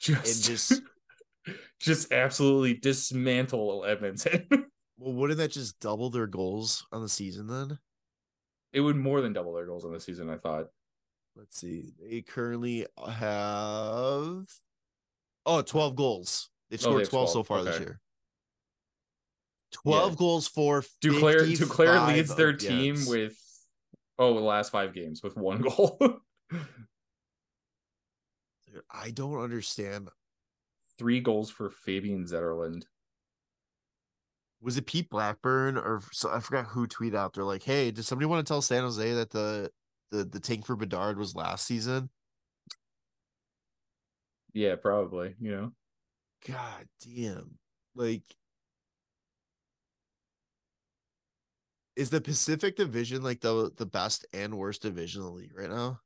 [0.00, 0.82] just, just-
[1.80, 4.46] just absolutely dismantle Edmonton.
[4.98, 7.78] well, wouldn't that just double their goals on the season then?
[8.74, 10.28] It would more than double their goals on the season.
[10.28, 10.66] I thought.
[11.36, 11.92] Let's see.
[12.00, 14.46] They currently have
[15.46, 16.50] oh 12 goals.
[16.70, 17.46] They've Oh, they scored have 12, so 12.
[17.46, 18.00] far this year.
[19.72, 20.16] 12 Yeah.
[20.16, 23.36] goals for Duclair Duclair leads their team with
[24.18, 25.98] oh the last five games with one goal.
[28.90, 30.08] I don't understand.
[30.98, 32.84] Three goals for Fabian Zetterlund.
[34.64, 37.34] Was it Pete Blackburn or so I forgot who tweeted out?
[37.34, 39.70] They're like, "Hey, does somebody want to tell San Jose that the
[40.10, 42.08] the the tank for Bedard was last season?"
[44.54, 45.34] Yeah, probably.
[45.38, 45.72] You know,
[46.48, 47.58] God damn!
[47.94, 48.22] Like,
[51.96, 55.70] is the Pacific Division like the the best and worst division in the league right
[55.70, 56.00] now?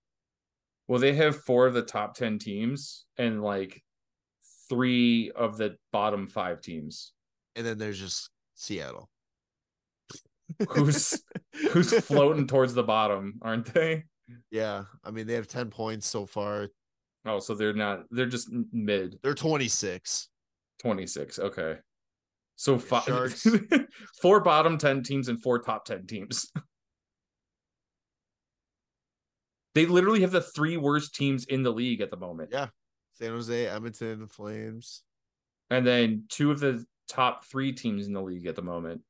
[0.89, 3.83] well they have four of the top ten teams and like
[4.69, 7.13] three of the bottom five teams.
[7.55, 9.09] And then there's just Seattle.
[10.71, 11.23] Who's
[11.73, 14.05] who's floating towards the bottom, aren't they?
[14.51, 16.69] Yeah, I mean they have ten points so far.
[17.25, 18.01] Oh, so they're not.
[18.11, 20.29] They're just mid They're twenty six.
[20.81, 21.39] twenty six.
[21.39, 21.77] Okay,
[22.57, 23.35] so five,
[24.23, 26.51] four bottom ten teams and four top ten teams.
[29.75, 32.69] They literally have the three worst teams in the league at the moment, Yeah,
[33.13, 35.03] San Jose, Edmonton, Flames.
[35.71, 39.03] and then two of the top three teams in the league at the moment.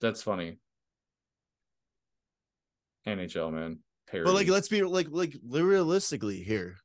[0.00, 0.58] That's funny.
[3.06, 3.78] NHL man,
[4.12, 6.76] But like, let's be like like realistically here.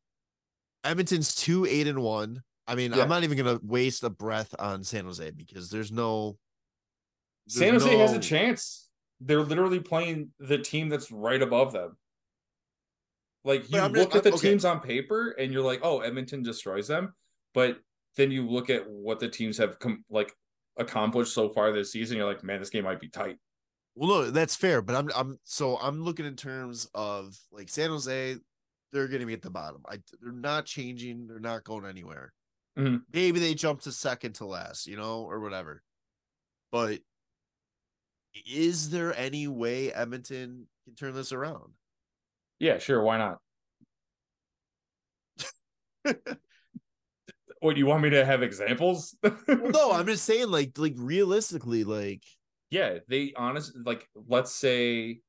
[0.83, 2.41] Edmonton's two eight and one.
[2.67, 3.03] I mean, Yeah.
[3.03, 6.37] I'm not even gonna waste a breath on San Jose because there's no.
[7.47, 8.89] San there's Jose has a chance.
[9.19, 11.97] They're literally playing the team that's right above them.
[13.43, 14.49] Like you I'm- look at the okay.
[14.49, 17.13] teams on paper and you're like, oh, Edmonton destroys them.
[17.53, 17.79] But
[18.15, 20.33] then you look at what the teams have com- like
[20.77, 22.17] accomplished so far this season.
[22.17, 23.37] You're like, man, this game might be tight.
[23.95, 27.89] Well, no, that's fair, but I'm I'm so I'm looking in terms of like San
[27.89, 28.35] Jose,
[28.91, 29.83] they're gonna be at the bottom.
[29.87, 32.33] I they're not changing, they're not going anywhere.
[32.77, 33.03] Mhm.
[33.13, 35.81] Maybe they jump to second to last, you know, or whatever.
[36.73, 36.99] But
[38.45, 41.73] is there any way Edmonton can turn this around?
[42.59, 43.01] Yeah, sure.
[43.01, 43.39] Why not?
[47.61, 49.15] What you want me to have examples?
[49.23, 52.23] well, no, I'm just saying, like, like realistically, like,
[52.69, 55.19] yeah, they honestly like let's say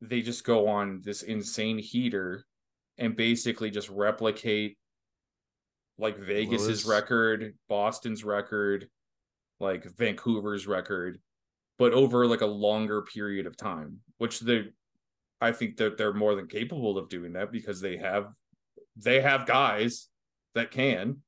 [0.00, 2.46] they just go on this insane heater
[2.98, 4.78] and basically just replicate
[5.98, 6.86] like Vegas's Lewis.
[6.86, 8.88] record, Boston's record,
[9.58, 11.20] like Vancouver's record,
[11.78, 14.64] but over like a longer period of time, which they
[15.40, 18.28] I think that they're more than capable of doing that because they have
[18.96, 20.08] they have guys
[20.54, 21.22] that can.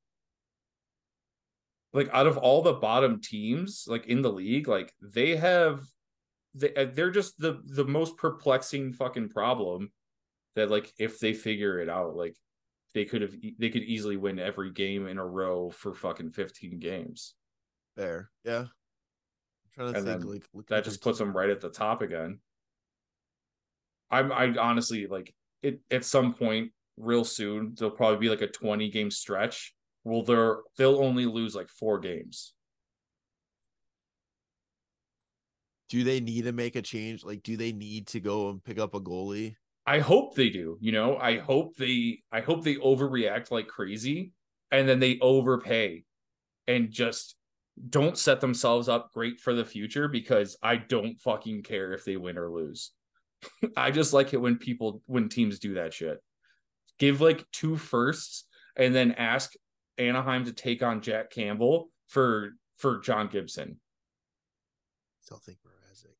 [1.93, 5.83] Like out of all the bottom teams like in the league like they have
[6.55, 9.91] they, uh, they're just the the most perplexing fucking problem
[10.55, 12.35] that like if they figure it out like
[12.93, 16.79] they could have they could easily win every game in a row for fucking 15
[16.79, 17.33] games.
[17.95, 18.65] There, yeah.
[18.65, 18.69] I'm
[19.73, 22.39] trying to And think, like, look that just puts them right at the top again.
[24.11, 28.47] I'm i honestly like it at some point real soon there'll probably be like a
[28.47, 29.73] 20 game stretch
[30.03, 32.53] well they're they'll only lose like four games
[35.93, 37.23] Do they need to make a change?
[37.23, 39.53] Like, do they need to go and pick up a goalie?
[39.85, 40.79] I hope they do.
[40.81, 44.31] You know, I hope they I hope they overreact like crazy
[44.71, 46.03] and then they overpay
[46.67, 47.35] and just
[47.89, 52.17] don't set themselves up great for the future because I don't fucking care if they
[52.17, 52.89] win or lose.
[53.77, 56.17] I just like it when people when teams do that shit.
[57.03, 58.45] Give like two firsts
[58.77, 59.51] and then ask
[59.97, 63.71] Anaheim to take on Jack Campbell for for John Gibson.
[63.81, 66.15] I still think Mrazek.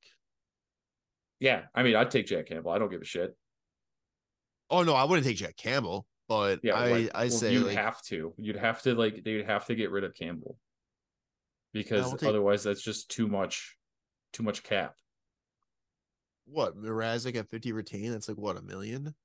[1.40, 2.72] Yeah, I mean, I'd take Jack Campbell.
[2.72, 3.34] I don't give a shit.
[4.70, 7.68] Oh no, I wouldn't take Jack Campbell, but Yeah, I like, I well, say you'd
[7.68, 8.34] like, have to.
[8.36, 10.58] You'd have to like they'd have to get rid of Campbell
[11.72, 13.78] because take- otherwise that's just too much,
[14.34, 14.96] too much cap.
[16.46, 18.12] what Mrazek at 50 retain.
[18.12, 19.16] That's like what a million.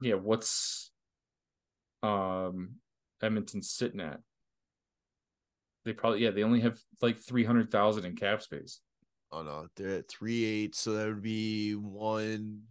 [0.00, 0.90] Yeah, what's
[2.02, 2.76] um
[3.22, 4.20] Edmonton sitting at?
[5.84, 8.80] They probably yeah they only have like three hundred thousand in cap space.
[9.32, 12.62] Oh no, they're at three eight, so that would be one.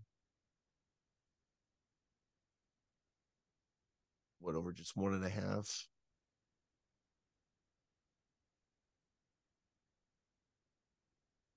[4.39, 5.87] What over just one and a half?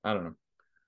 [0.02, 0.34] I don't know.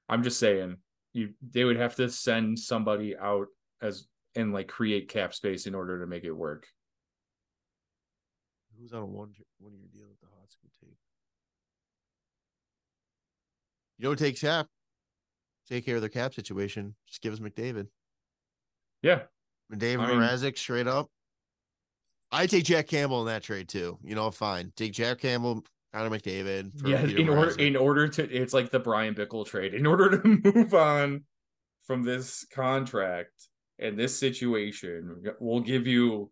[0.08, 0.76] I'm just saying
[1.12, 3.48] you they would have to send somebody out
[3.80, 6.66] as and like create cap space in order to make it work.
[8.80, 10.96] Who's on a one one year deal with the hot scoop tape?
[13.98, 14.66] You don't take cap.
[15.68, 16.94] Take care of their cap situation.
[17.06, 17.86] Just give us McDavid.
[19.02, 19.22] Yeah,
[19.72, 21.08] McDavid I mean- Mrazek straight up.
[22.34, 23.98] I take Jack Campbell in that trade too.
[24.02, 24.72] You know, fine.
[24.74, 25.64] Take Jack Campbell,
[25.94, 26.70] out of McDavid.
[26.88, 30.18] yeah Peter in order in order to it's like the bryan bickell trade in order
[30.18, 31.24] to move on
[31.84, 33.48] from this contract
[33.82, 36.30] and this situation we'll give you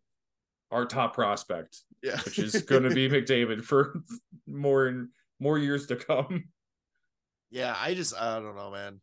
[0.71, 4.03] our top prospect yeah, which is going to be mcdavid for
[4.47, 6.45] more and more years to come
[7.51, 9.01] Yeah, I just I don't know, man.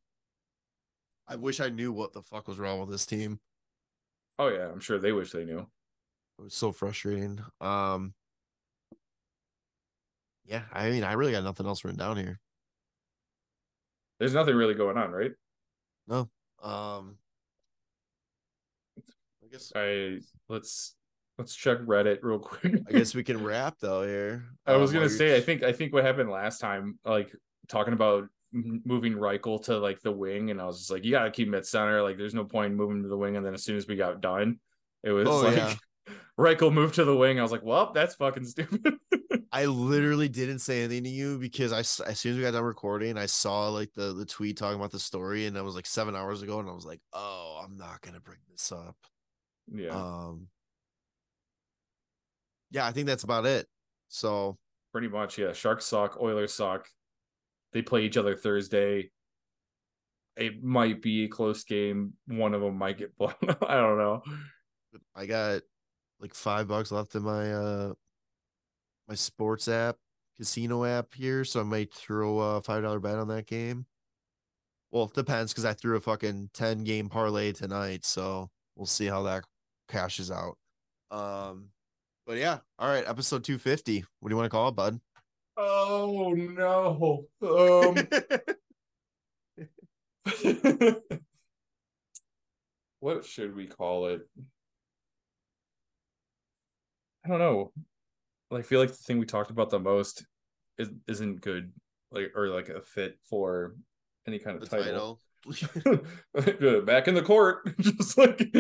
[1.28, 3.40] I wish I knew what the fuck was wrong with this team.
[4.40, 5.60] oh yeah i'm sure they wish they knew
[6.40, 7.40] It was so frustrating.
[7.60, 8.14] Um
[10.46, 12.40] Yeah, I mean, I really got nothing else written down here.
[14.20, 15.32] there's nothing really going on right
[16.08, 16.30] No.
[16.64, 17.18] Um
[19.58, 20.18] guess i
[20.50, 20.96] let's
[21.38, 24.46] let's check reddit real quick I guess we can wrap though here.
[24.66, 27.36] I was Um, gonna say, I you're- think I think what happened last time, like
[27.68, 31.30] talking about moving Reichel to like the wing, and I was just like, you gotta
[31.32, 32.02] keep him at center.
[32.02, 33.36] Like, there's no point in moving to the wing.
[33.36, 34.60] And then as soon as we got done,
[35.04, 35.76] it was Oh, like yeah.
[36.40, 37.40] Reichel moved to the wing.
[37.40, 38.96] I was like, well, that's fucking stupid.
[39.52, 42.64] I literally didn't say anything to you because I as soon as we got done
[42.64, 45.86] recording, I saw like the the tweet talking about the story, and that was like
[45.86, 48.96] seven hours ago, and I was like, oh, I'm not gonna bring this up.
[49.74, 50.48] Yeah, Um,
[52.72, 53.68] yeah, I think that's about it.
[54.10, 54.58] So
[54.92, 55.38] pretty much.
[55.38, 56.88] Yeah, Sharks sock, Oilers sock.
[57.74, 59.12] They play each other Thursday.
[60.36, 62.14] It might be a close game.
[62.28, 63.34] One of them might get blown.
[63.68, 64.22] I don't know.
[65.16, 65.62] I got
[66.20, 67.94] like five bucks left in my uh
[69.08, 69.98] my sports app
[70.38, 73.86] casino app here, so I might throw a five dollar bet on that game.
[74.92, 79.08] Well, it depends because I threw a fucking ten game parlay tonight, so we'll see
[79.08, 79.44] how that
[79.88, 80.58] cashes out.
[81.12, 81.70] Um,
[82.26, 84.04] but yeah, all right, episode two fifty.
[84.20, 85.00] What do you want to call it, bud?
[85.56, 87.26] Oh no.
[87.42, 87.96] Um.
[93.00, 94.28] what should we call it?
[97.26, 97.72] I don't know.
[98.52, 100.26] I feel like the thing we talked about the most
[100.78, 101.72] is, isn't good,
[102.12, 103.76] like or like a fit for
[104.28, 105.20] any kind the of title.
[105.46, 106.82] title.
[106.86, 108.54] Back in the court, just like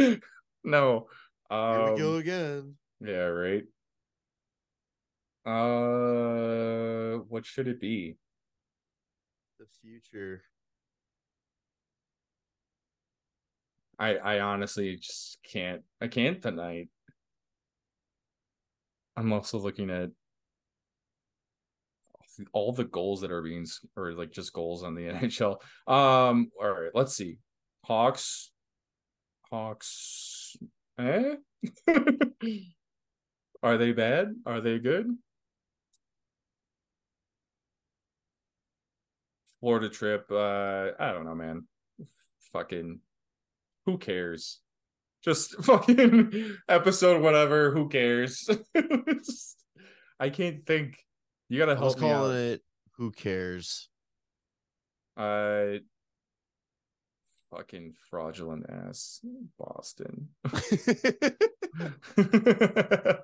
[0.67, 1.07] no.
[1.49, 2.75] Um, Here we go again.
[2.99, 3.63] Yeah, right.
[5.45, 8.17] Uh, what should it be?
[9.59, 10.43] The future.
[13.97, 15.83] I I honestly just can't.
[16.01, 16.89] I can't tonight.
[19.15, 20.09] I'm also looking at
[22.51, 23.65] all the goals that are being
[23.95, 25.61] or like just goals on the NHL.
[25.87, 27.37] Um, all right, let's see.
[27.83, 28.51] Hawks,
[29.51, 30.55] Hawks.
[30.99, 31.35] Eh?
[33.63, 34.35] are they bad?
[34.45, 35.07] Are they good?
[39.59, 40.25] Florida trip.
[40.31, 41.65] Uh, I don't know, man.
[42.53, 42.99] Fucking,
[43.85, 44.59] who cares?
[45.23, 47.71] Just fucking episode, whatever.
[47.71, 48.49] Who cares?
[50.19, 50.97] I can't think.
[51.49, 52.13] You gotta help me out.
[52.13, 52.61] calling it
[52.97, 53.89] who cares?
[55.15, 55.79] Uh,
[57.57, 59.21] fucking fraudulent ass
[59.57, 60.29] Boston.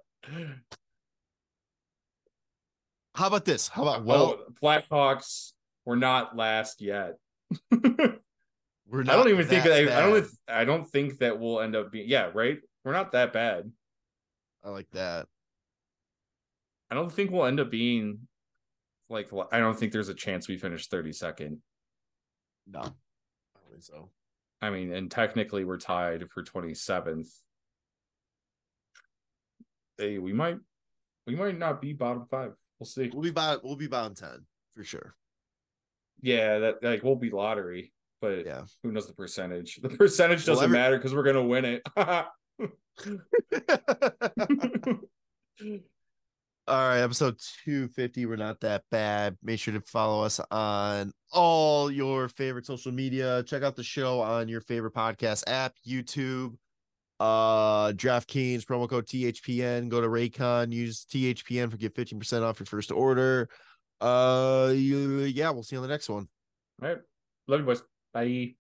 [3.15, 3.67] How about this?
[3.67, 5.51] How about oh, well, oh, Blackhawks
[5.86, 7.17] were not last yet.
[7.71, 10.27] we're not I don't even think that I, I don't.
[10.47, 12.09] I don't think that we'll end up being.
[12.09, 12.57] Yeah, right.
[12.84, 13.71] We're not that bad.
[14.63, 15.27] I like that.
[16.89, 18.27] I don't think we'll end up being
[19.09, 19.29] like.
[19.51, 21.61] I don't think there's a chance we finish thirty second.
[22.65, 22.79] No.
[22.79, 24.09] I don't think so.
[24.64, 27.28] I mean, and technically we're tied for twenty seventh.
[29.97, 30.55] Hey, we might,
[31.28, 32.53] we might not be bottom five.
[32.80, 33.09] We'll see.
[33.11, 35.16] We'll be bottom we'll be bottom ten for sure.
[36.22, 37.91] Yeah, that like we'll be lottery,
[38.22, 38.64] but Yeah.
[38.84, 39.82] who knows the percentage?
[39.82, 41.82] The percentage doesn't every- matter because we're gonna win it.
[46.66, 48.26] All right, episode 250.
[48.26, 49.36] We're not that bad.
[49.43, 53.43] Make sure to follow us on all your favorite social media.
[53.43, 56.55] Check out the show on your favorite podcast app, YouTube,
[57.20, 59.89] uh, DraftKings, promo code THPN.
[59.89, 63.49] Go to Raycon, use THPN for get 15% off your first order.
[63.99, 66.30] Uh, you, yeah, we'll see you on the next one.
[66.82, 66.97] All right,
[67.49, 67.84] love you boys.
[68.14, 68.55] Bye.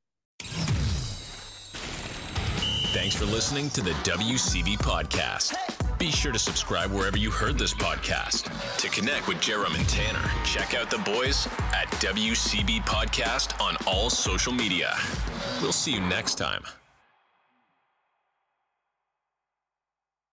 [2.91, 5.82] Thanks for listening to the WCB podcast.
[6.03, 8.51] Be sure to subscribe wherever you heard this podcast.
[8.79, 14.09] To connect with Jarom and Tanner, check out the boys at WCB Podcast on all
[14.09, 14.97] social media.
[15.61, 16.65] We'll see you next time.